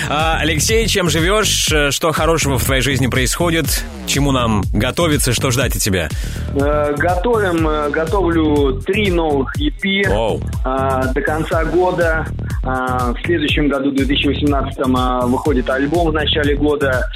А, 0.09 0.37
Алексей, 0.39 0.87
чем 0.87 1.09
живешь? 1.09 1.69
Э, 1.71 1.91
Что 1.91 2.11
хорошего 2.11 2.57
в 2.57 2.63
твоей 2.63 2.81
жизни 2.81 3.07
происходит? 3.07 3.83
Чему 4.07 4.31
нам 4.31 4.63
готовиться? 4.73 5.33
Что 5.33 5.51
ждать 5.51 5.75
от 5.75 5.81
тебя? 5.81 6.09
Э, 6.55 6.95
Готовим, 6.97 7.67
э, 7.67 7.89
готовлю 7.91 8.81
три 8.81 9.11
новых 9.11 9.55
EP 9.57 10.07
Оу. 10.09 10.41
э, 10.65 11.01
до 11.13 11.21
конца 11.21 11.63
года. 11.65 12.25
Э, 12.63 13.13
В 13.13 13.17
следующем 13.25 13.67
году, 13.69 13.91
2018, 13.91 14.79
э, 14.79 15.25
выходит 15.27 15.69
альбом 15.69 16.09
в 16.09 16.13
начале 16.13 16.55
года. 16.55 17.09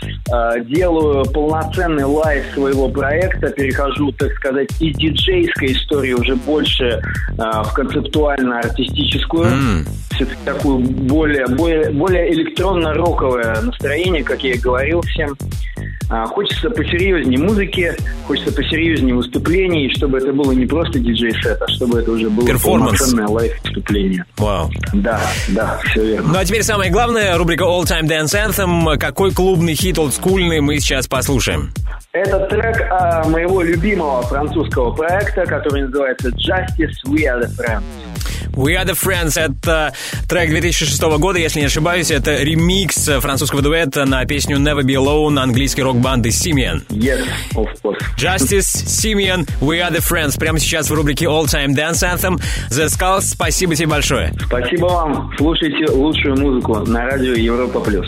Делаю 0.68 1.26
полноценный 1.26 2.04
live 2.04 2.44
своего 2.54 2.90
проекта. 2.90 3.50
Перехожу, 3.50 4.12
так 4.14 4.32
сказать, 4.34 4.70
из 4.80 4.96
диджейской 4.98 5.74
истории 5.74 6.14
уже 6.14 6.36
больше 6.36 7.02
в 7.38 7.72
концептуально-артистическую. 7.74 9.86
Все-таки 10.16 10.40
такую 10.46 10.80
более, 10.80 11.46
более, 11.48 11.90
более 11.92 12.34
электронно-роковое 12.34 13.62
настроение, 13.62 14.24
как 14.24 14.44
я 14.44 14.54
и 14.54 14.58
говорил 14.58 15.02
всем. 15.02 15.36
А, 16.10 16.26
Хочется 16.28 16.70
посерьезнее 16.70 17.40
музыки, 17.40 17.94
хочется 18.28 18.54
посерьезнее 18.54 19.16
выступлений, 19.16 19.92
чтобы 19.96 20.20
это 20.20 20.32
было 20.32 20.52
не 20.52 20.66
просто 20.66 21.00
диджей-сет, 21.00 21.60
а 21.62 21.68
чтобы 21.68 22.00
это 22.00 22.12
уже 22.12 22.30
было 22.30 22.48
полноценное 22.64 23.28
лайв-выступление. 23.28 24.24
Вау. 24.38 24.70
Да, 24.94 25.20
да, 25.50 25.80
все 25.86 26.06
верно. 26.06 26.34
Ну 26.34 26.40
а 26.40 26.46
теперь 26.46 26.64
самое 26.64 26.92
главное, 26.92 27.36
рубрика 27.38 27.64
All 27.64 27.84
Time 27.84 28.08
Dance 28.08 28.36
Anthem. 28.36 28.98
Какой 28.98 29.32
клубный 29.32 29.74
хит 29.74 29.98
олдскульный 29.98 30.62
мы 30.62 30.80
сейчас 30.80 31.08
послушаем? 31.08 31.72
Это 32.12 32.40
трек 32.48 32.88
а, 32.92 33.28
моего 33.28 33.62
любимого 33.62 34.22
французского 34.22 34.92
проекта, 34.92 35.46
который 35.46 35.84
называется 35.84 36.30
Justice 36.30 36.94
We 37.08 37.24
Are 37.26 37.42
The 37.42 37.50
Friends. 37.58 37.84
We 38.54 38.76
Are 38.76 38.86
The 38.86 38.96
Friends. 38.96 39.40
Это 39.40 39.94
трек 40.28 40.50
2006 40.50 41.02
года, 41.20 41.40
если 41.40 41.60
не 41.60 41.66
ошибаюсь. 41.66 42.12
Это 42.12 42.36
ремикс 42.42 43.10
французского 43.20 43.62
дуэта 43.62 44.06
на 44.06 44.26
песню 44.26 44.58
Never 44.58 44.82
Be 44.82 44.96
Alone 44.96 45.40
английской 45.40 45.82
рок-банды 45.82 46.30
Simian. 46.30 46.86
Yes, 46.90 47.26
of 47.56 47.68
course. 47.84 47.98
Justice, 48.18 48.86
Simian, 48.86 49.48
We 49.60 49.80
Are 49.80 49.92
The 49.92 50.02
Friends. 50.02 50.38
Прямо 50.40 50.60
сейчас 50.60 50.90
в 50.90 50.94
рубрике 50.94 51.26
All 51.26 51.46
Time 51.46 51.76
Dance 51.76 52.04
Anthem. 52.04 52.42
The 52.70 52.88
Skulls, 52.88 53.22
спасибо 53.22 53.76
тебе 53.76 53.88
большое. 53.88 54.34
Спасибо 54.46 54.86
вам. 54.86 55.34
Слушайте 55.38 55.92
лучшую 55.92 56.38
музыку 56.40 56.80
на 56.86 57.06
радио 57.06 57.34
Европа 57.34 57.80
Плюс. 57.80 58.08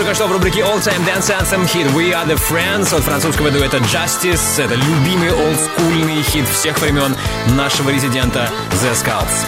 Только 0.00 0.14
что 0.14 0.28
в 0.28 0.32
рубрике 0.32 0.60
All 0.60 0.82
Time 0.82 1.04
Dance 1.06 1.28
Anthem 1.28 1.68
хит 1.68 1.86
We 1.88 2.12
Are 2.14 2.26
The 2.26 2.40
Friends 2.40 2.96
от 2.96 3.04
французского 3.04 3.50
дуэта 3.50 3.76
Justice. 3.76 4.40
Это 4.56 4.74
любимый 4.74 5.30
олдскульный 5.30 6.22
хит 6.22 6.48
всех 6.48 6.80
времен 6.80 7.14
нашего 7.48 7.90
резидента 7.90 8.48
The 8.82 8.94
Scouts. 8.94 9.46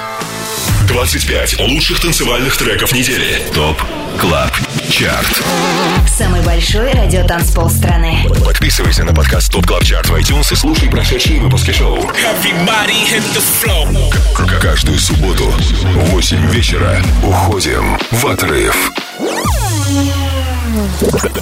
25 0.89 1.59
лучших 1.61 2.01
танцевальных 2.01 2.55
треков 2.59 2.93
недели. 2.93 3.43
ТОП 3.55 3.81
КЛАБ 4.19 4.53
ЧАРТ. 4.91 5.43
Самый 6.07 6.43
большой 6.43 6.93
радиотанцпол 6.93 7.71
страны. 7.71 8.27
Подписывайся 8.45 9.05
на 9.05 9.15
подкаст 9.15 9.51
ТОП 9.51 9.67
КЛАБ 9.67 9.85
ЧАРТ 9.85 10.09
в 10.11 10.15
iTunes 10.17 10.53
и 10.53 10.55
слушай 10.55 10.91
прошедшие 10.91 11.41
выпуски 11.41 11.71
шоу. 11.71 11.99
Каждую 14.61 14.99
субботу 14.99 15.45
в 15.47 16.11
8 16.11 16.51
вечера 16.51 17.03
уходим 17.23 17.99
в 18.11 18.27
отрыв. 18.27 18.93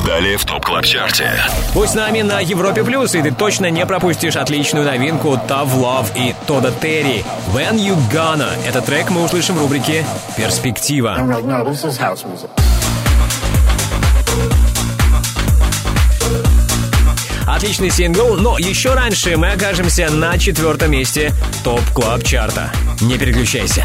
Далее 0.06 0.36
в 0.36 0.44
TOP 0.44 0.64
CLUB 0.64 0.84
CHART 0.84 1.17
е. 1.17 1.30
Будь 1.74 1.90
с 1.90 1.94
нами 1.94 2.22
на 2.22 2.40
Европе 2.40 2.84
Плюс, 2.84 3.14
и 3.14 3.22
ты 3.22 3.30
точно 3.30 3.70
не 3.70 3.84
пропустишь 3.86 4.36
отличную 4.36 4.84
новинку 4.84 5.40
Tough 5.48 5.74
Love 5.74 6.12
и 6.14 6.34
Тода 6.46 6.72
Терри. 6.72 7.24
When 7.54 7.76
You 7.76 7.96
Gonna. 8.12 8.50
Этот 8.66 8.86
трек 8.86 9.10
мы 9.10 9.24
услышим 9.24 9.56
в 9.56 9.60
рубрике 9.60 10.04
«Перспектива». 10.36 11.16
I'm 11.18 11.28
like, 11.28 11.44
no, 11.44 11.64
this 11.64 11.84
is 11.84 11.98
house 11.98 12.24
music. 12.24 12.50
Отличный 17.46 17.90
сингл, 17.90 18.36
но 18.36 18.58
еще 18.58 18.94
раньше 18.94 19.36
мы 19.36 19.52
окажемся 19.52 20.08
на 20.10 20.38
четвертом 20.38 20.92
месте 20.92 21.32
TOP 21.64 21.82
Club 21.92 22.22
Chart 22.22 22.58
а. 22.58 22.72
Не 23.00 23.18
переключайся. 23.18 23.84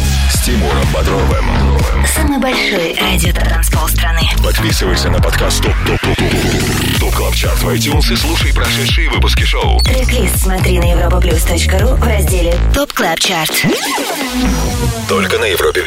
с 0.31 0.45
Тимуром 0.45 0.85
Бодровым. 0.93 1.45
Самый 2.15 2.39
большой 2.39 2.95
радиотанцпол 2.95 3.87
страны. 3.89 4.21
Подписывайся 4.43 5.09
на 5.09 5.19
подкаст 5.19 5.61
Top 5.61 5.73
Top 5.85 5.99
Top 5.99 6.17
Top 6.17 6.99
Top 6.99 7.15
Club 7.15 7.35
Chart 7.35 7.59
в 7.59 7.69
iTunes 7.69 8.13
и 8.13 8.15
слушай 8.15 8.53
прошедшие 8.53 9.09
выпуски 9.09 9.43
шоу. 9.43 9.79
Трек-лист 9.81 10.37
смотри 10.37 10.79
на 10.79 10.85
europaplus.ru 10.85 11.95
в 11.95 12.03
разделе 12.03 12.55
Top 12.73 12.93
Club 12.93 13.19
Chart. 13.19 13.65
Только 15.09 15.37
на 15.37 15.45
Европе 15.45 15.83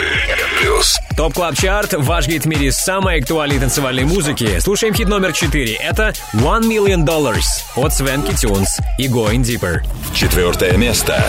Плюс. 0.61 0.99
Top 1.17 1.33
Club 1.33 1.57
Chart, 1.57 1.95
ваш 1.95 2.27
гид 2.27 2.45
в 2.45 2.47
мире 2.47 2.71
самой 2.71 3.21
актуальной 3.21 3.59
танцевальной 3.59 4.05
музыки. 4.05 4.59
Слушаем 4.61 4.95
хит 4.95 5.09
номер 5.09 5.33
4. 5.33 5.75
Это 5.77 6.13
One 6.35 6.63
Million 6.63 7.07
Dollars 7.07 7.63
от 7.77 7.95
Swanky 7.95 8.35
Tunes 8.37 8.79
и 8.99 9.09
Going 9.09 9.43
Deeper. 9.43 9.81
Четвертое 10.15 10.77
место. 10.77 11.25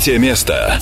Третье 0.00 0.18
место. 0.18 0.79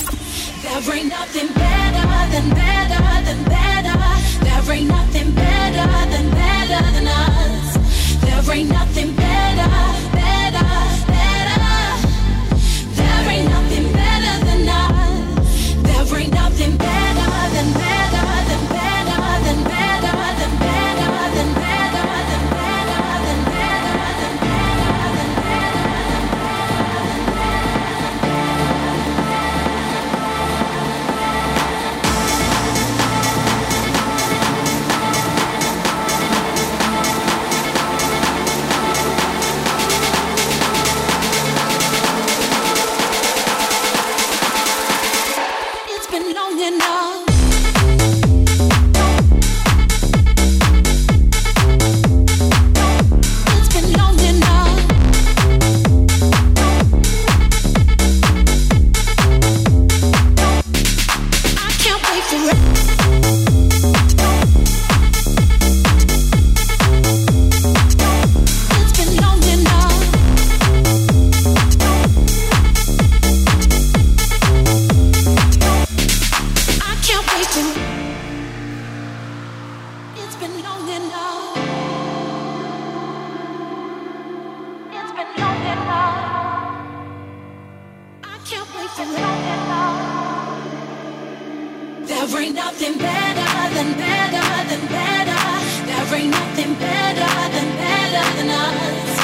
There 92.09 92.41
ain't 92.41 92.55
nothing 92.55 92.97
better 92.97 93.75
than 93.75 93.93
better 93.93 94.47
than 94.67 94.87
better. 94.87 95.41
There 95.85 96.15
ain't 96.19 96.31
nothing 96.31 96.73
better 96.73 97.29
than 97.53 97.69
better 97.77 98.25
than 98.35 98.49
us. 98.49 99.17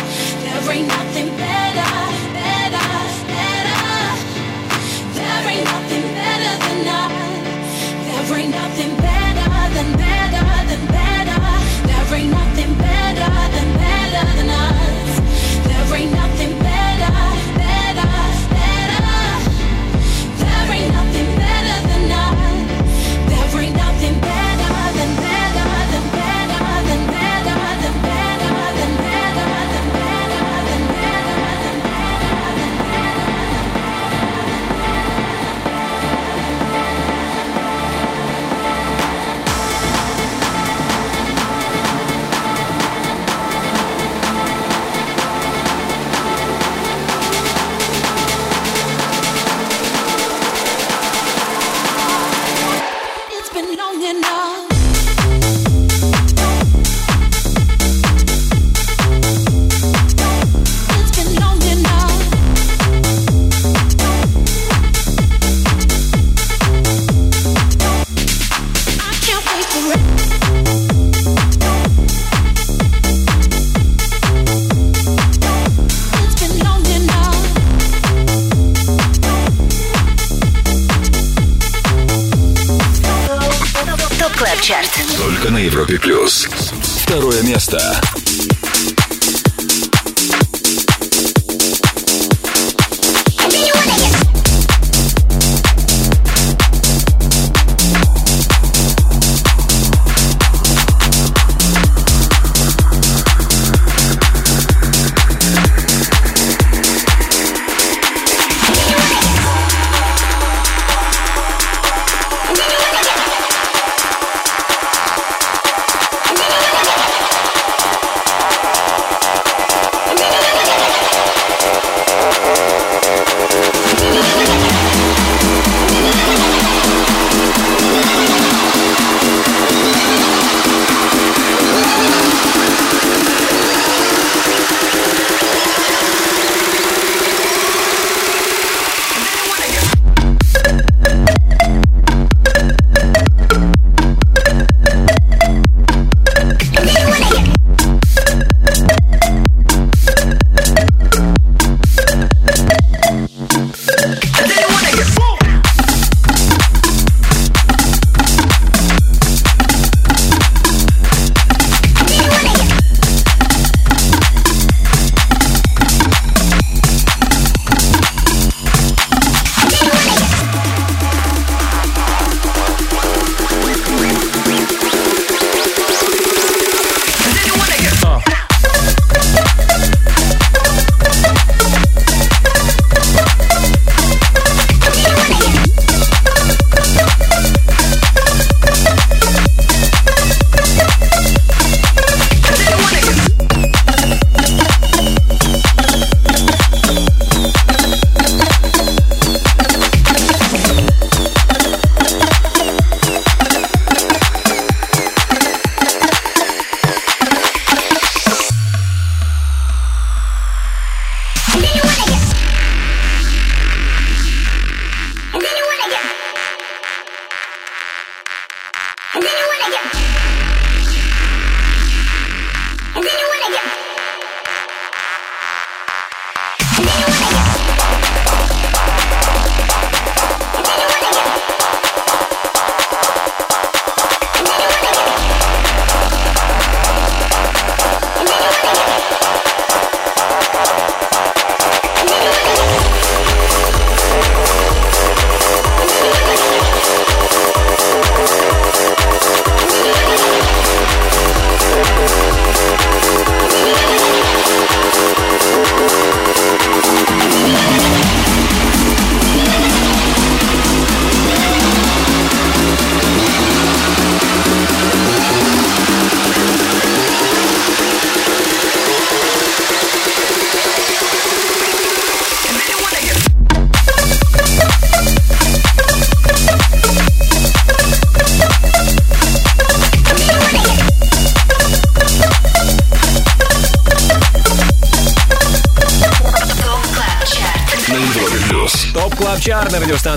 There 0.43 0.71
ain't 0.71 0.87
nothing 0.87 1.35
better. 1.35 1.64
Master. 87.71 88.04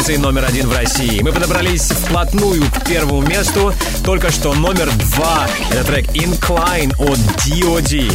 Радиостанции 0.08 0.16
номер 0.16 0.44
один 0.46 0.68
в 0.68 0.72
России. 0.74 1.20
Мы 1.22 1.32
подобрались 1.32 1.90
вплотную 1.90 2.62
к 2.62 2.86
первому 2.86 3.20
месту. 3.22 3.74
Только 4.04 4.30
что 4.30 4.54
номер 4.54 4.88
два. 5.12 5.46
Это 5.70 5.84
трек 5.84 6.06
Incline 6.14 6.94
от 6.98 7.18
D.O.D. 7.44 8.08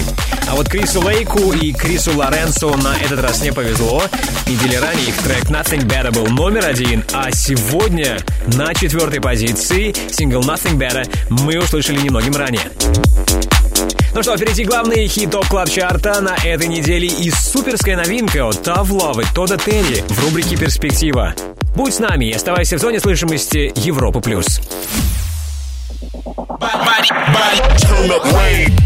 А 0.49 0.55
вот 0.55 0.67
Крису 0.69 1.01
Лейку 1.01 1.53
и 1.53 1.71
Крису 1.71 2.17
Лоренцо 2.17 2.75
на 2.77 2.95
этот 2.97 3.21
раз 3.21 3.43
не 3.43 3.51
повезло. 3.51 4.01
Недели 4.47 4.75
ранее 4.75 5.07
их 5.07 5.17
трек 5.17 5.43
Nothing 5.45 5.85
Better 5.85 6.11
был 6.11 6.27
номер 6.27 6.65
один, 6.65 7.03
а 7.13 7.31
сегодня 7.31 8.17
на 8.47 8.73
четвертой 8.73 9.21
позиции 9.21 9.93
сингл 10.11 10.41
Nothing 10.41 10.77
Better 10.77 11.07
мы 11.29 11.59
услышали 11.59 11.97
немногим 12.01 12.35
ранее. 12.35 12.71
Ну 14.15 14.21
что, 14.21 14.37
впереди 14.37 14.63
главный 14.63 15.07
хит 15.07 15.31
топ 15.31 15.47
клаб 15.47 15.69
чарта 15.69 16.21
на 16.21 16.35
этой 16.35 16.67
неделе 16.67 17.07
и 17.07 17.29
суперская 17.31 17.97
новинка 17.97 18.47
от 18.47 18.67
и 18.67 19.35
Тода 19.35 19.57
Терри 19.57 20.03
в 20.07 20.23
рубрике 20.23 20.55
«Перспектива». 20.55 21.33
Будь 21.75 21.93
с 21.93 21.99
нами 21.99 22.25
и 22.25 22.33
оставайся 22.33 22.77
в 22.77 22.79
зоне 22.79 22.99
слышимости 22.99 23.71
Европы+. 23.75 24.19
плюс. 24.21 24.59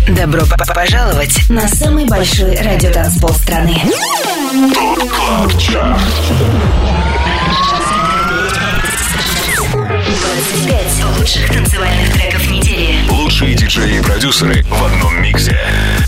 Добро 0.09 0.41
п- 0.45 0.57
п- 0.57 0.73
пожаловать 0.73 1.49
на 1.49 1.67
самый 1.67 2.05
большой 2.05 2.55
радиотанцпол 2.55 3.29
страны. 3.31 3.81
25 9.67 11.03
лучших 11.19 11.47
танцевальных 11.51 12.13
треков 12.13 12.49
недели. 12.49 13.07
Лучшие 13.09 13.53
диджеи 13.55 13.97
и 13.99 14.01
продюсеры 14.01 14.63
в 14.63 14.83
одном 14.85 15.21
миксе. 15.21 15.59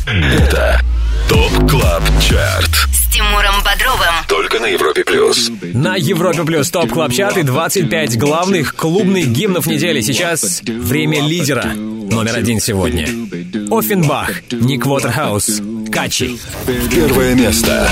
Это 0.07 0.80
ТОП 1.27 1.69
КЛАБ 1.69 2.03
ЧАРТ. 2.22 2.69
С 2.93 3.14
Тимуром 3.14 3.61
Бодровым. 3.64 4.14
Только 4.27 4.60
на 4.60 4.68
Европе 4.68 4.98
Плюс. 5.10 5.52
На 5.73 5.95
Европе 5.95 6.44
Плюс 6.44 6.69
топ 6.69 6.91
клаб 6.91 7.11
чарт 7.11 7.38
и 7.38 7.41
25 7.41 8.18
главных 8.19 8.76
клубных 8.76 9.27
гимнов 9.30 9.65
недели. 9.65 10.02
Сейчас 10.02 10.61
время 10.64 11.26
лидера. 11.26 11.65
Номер 11.73 12.36
один 12.38 12.60
сегодня. 12.60 13.07
Оффенбах, 13.72 14.44
Ник 14.52 14.86
Уотерхаус, 14.86 15.61
Качи. 15.91 16.38
Первое 16.91 17.34
место. 17.34 17.90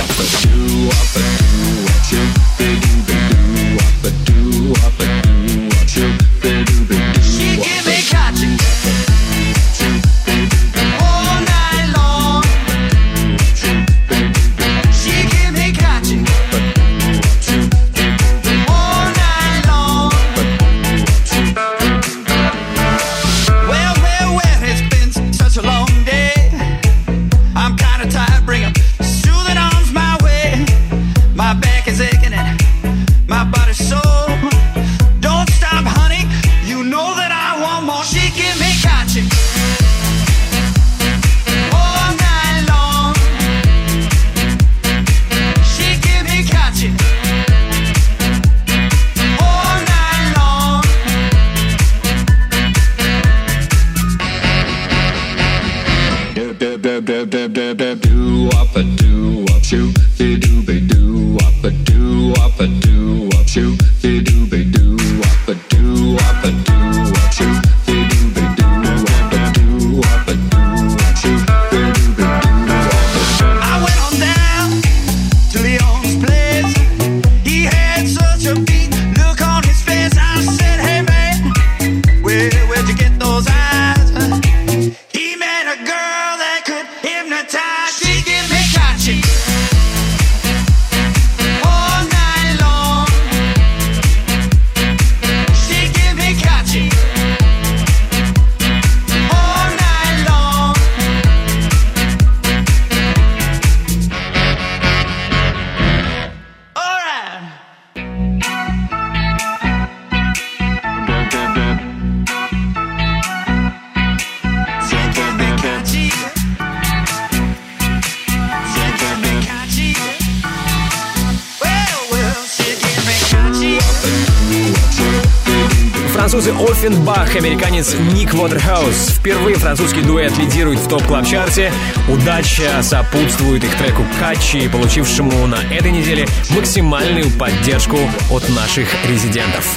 Французский 129.68 130.02
дуэт 130.02 130.38
лидирует 130.38 130.80
в 130.80 130.88
топ 130.88 131.04
клаб 131.04 131.26
чарте 131.26 131.74
Удача 132.08 132.82
сопутствует 132.82 133.66
их 133.66 133.76
треку 133.76 134.02
Качи, 134.18 134.70
получившему 134.70 135.46
на 135.46 135.58
этой 135.74 135.92
неделе 135.92 136.26
максимальную 136.52 137.30
поддержку 137.32 137.98
от 138.32 138.48
наших 138.48 138.88
резидентов. 139.10 139.68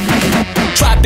Чарт. 0.76 1.02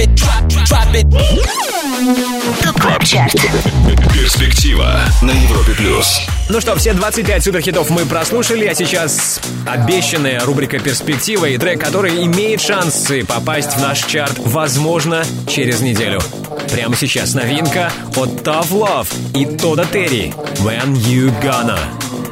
Перспектива 4.12 5.00
на 5.22 5.30
Европе 5.30 5.72
Плюс. 5.72 6.20
Ну 6.50 6.60
что, 6.60 6.76
все 6.76 6.92
25 6.92 7.42
суперхитов 7.42 7.88
мы 7.88 8.04
прослушали, 8.04 8.66
а 8.66 8.74
сейчас 8.74 9.40
обещанная 9.66 10.40
рубрика 10.40 10.78
«Перспектива» 10.78 11.46
и 11.46 11.56
трек, 11.56 11.80
который 11.80 12.22
имеет 12.26 12.60
шансы 12.60 13.24
попасть 13.24 13.76
в 13.76 13.80
наш 13.80 14.04
чарт, 14.04 14.34
возможно, 14.36 15.24
через 15.48 15.80
неделю. 15.80 16.20
Прямо 16.70 16.96
сейчас 16.96 17.34
новинка 17.34 17.90
от 18.16 18.28
Tough 18.46 18.70
Love 18.70 19.08
и 19.34 19.46
Тода 19.56 19.84
Терри 19.84 20.32
«When 20.58 20.94
You 20.94 21.32
Gonna». 21.42 21.78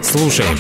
Слушаем. 0.03 0.59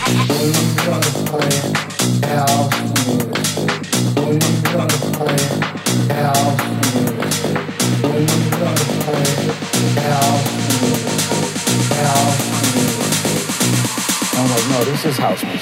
Like, 14.52 14.68
no, 14.70 14.84
this 14.84 15.04
is 15.04 15.16
house 15.16 15.42
music. 15.44 15.61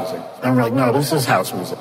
I'm 0.51 0.57
like, 0.57 0.73
no, 0.73 0.91
this 0.91 1.13
is 1.13 1.25
house 1.25 1.53
music. 1.53 1.77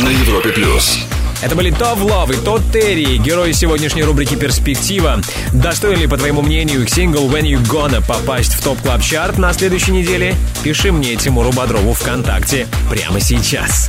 На 0.00 0.10
Европе 0.10 0.50
плюс. 0.50 0.98
Это 1.42 1.56
были 1.56 1.70
Тов 1.70 2.02
Лов 2.02 2.30
и 2.30 2.36
Тодд 2.36 2.70
Терри, 2.70 3.16
герои 3.16 3.52
сегодняшней 3.52 4.02
рубрики 4.02 4.34
«Перспектива». 4.34 5.22
Достоин 5.54 5.98
ли, 5.98 6.06
по 6.06 6.18
твоему 6.18 6.42
мнению, 6.42 6.82
их 6.82 6.90
сингл 6.90 7.30
«When 7.30 7.44
You 7.44 7.62
Gonna» 7.62 8.06
попасть 8.06 8.52
в 8.52 8.62
топ 8.62 8.78
клаб 8.82 9.00
чарт 9.00 9.38
на 9.38 9.54
следующей 9.54 9.92
неделе? 9.92 10.34
Пиши 10.62 10.92
мне 10.92 11.16
Тимуру 11.16 11.50
Бодрову 11.52 11.94
ВКонтакте 11.94 12.66
прямо 12.90 13.20
сейчас. 13.20 13.88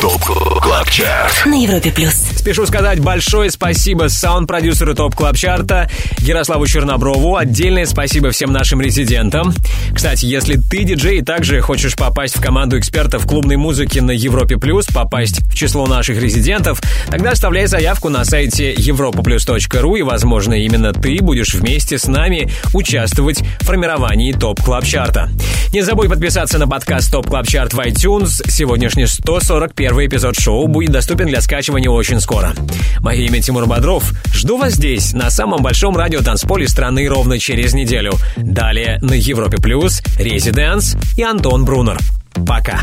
Top 0.00 0.90
Chart 0.90 1.46
На 1.46 1.54
Европе 1.62 1.90
плюс. 1.90 2.12
Спешу 2.12 2.66
сказать 2.66 3.00
большое 3.00 3.50
спасибо 3.50 4.08
саунд-продюсеру 4.08 4.94
Top 4.94 5.14
Club 5.14 5.36
Chart 5.36 5.79
а 5.79 5.88
Ярославу 6.18 6.66
Черноброву. 6.66 7.36
Отдельное 7.36 7.86
спасибо 7.86 8.30
всем 8.30 8.52
нашим 8.52 8.80
резидентам. 8.80 9.54
Кстати, 9.94 10.26
если 10.26 10.56
ты 10.56 10.82
диджей 10.84 11.18
и 11.18 11.22
также 11.22 11.60
хочешь 11.60 11.96
попасть 11.96 12.36
в 12.36 12.42
команду 12.42 12.78
экспертов 12.78 13.26
клубной 13.26 13.56
музыки 13.56 14.00
на 14.00 14.10
Европе 14.10 14.58
Плюс, 14.58 14.86
попасть 14.86 15.40
в 15.50 15.54
число 15.54 15.86
наших 15.86 16.20
резидентов, 16.20 16.82
тогда 17.08 17.30
оставляй 17.30 17.66
заявку 17.66 18.08
на 18.08 18.24
сайте 18.24 18.74
europaplus.ru 18.74 19.98
и, 19.98 20.02
возможно, 20.02 20.54
именно 20.54 20.92
ты 20.92 21.18
будешь 21.22 21.54
вместе 21.54 21.96
с 21.96 22.06
нами 22.06 22.50
участвовать 22.74 23.40
в 23.60 23.64
формировании 23.64 24.32
Top 24.32 24.60
Club 24.60 24.84
Chart 24.84 25.17
а. 25.17 25.30
Не 25.72 25.80
забудь 25.80 26.10
подписаться 26.10 26.58
на 26.58 26.68
подкаст 26.68 27.10
Top 27.10 27.28
Club 27.28 27.46
Chart 27.46 27.72
в 27.72 27.80
iTunes. 27.80 28.46
Сегодняшний 28.46 29.06
141 29.06 30.06
эпизод 30.06 30.38
шоу 30.38 30.68
будет 30.68 30.90
доступен 30.90 31.28
для 31.28 31.40
скачивания 31.40 31.88
очень 31.88 32.20
скоро. 32.20 32.52
Мое 33.00 33.22
имя 33.22 33.40
Тимур 33.40 33.64
Бодров. 33.64 34.12
Жду 34.34 34.58
вас 34.58 34.74
здесь, 34.74 35.14
на 35.14 35.30
самом 35.30 35.62
большом 35.62 35.96
радиотанцполе 35.96 36.68
страны 36.68 37.08
ровно 37.08 37.38
через 37.38 37.72
неделю. 37.72 38.12
Далее 38.36 38.98
на 39.00 39.14
Европе 39.14 39.56
Плюс, 39.56 40.02
ResiDANCE 40.18 40.94
и 41.16 41.22
Антон 41.22 41.64
Брунер. 41.64 41.98
Пока. 42.46 42.82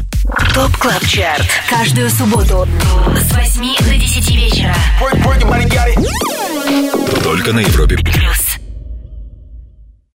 Top 0.55 0.75
Club 0.77 1.05
Chart. 1.05 1.45
Каждую 1.69 2.09
субботу 2.09 2.67
с 3.15 3.35
8 3.35 3.87
до 3.87 3.95
10 3.97 4.31
вечера. 4.31 4.75
Только 7.23 7.53
на 7.53 7.59
Европе 7.59 7.97
Плюс. 7.97 8.48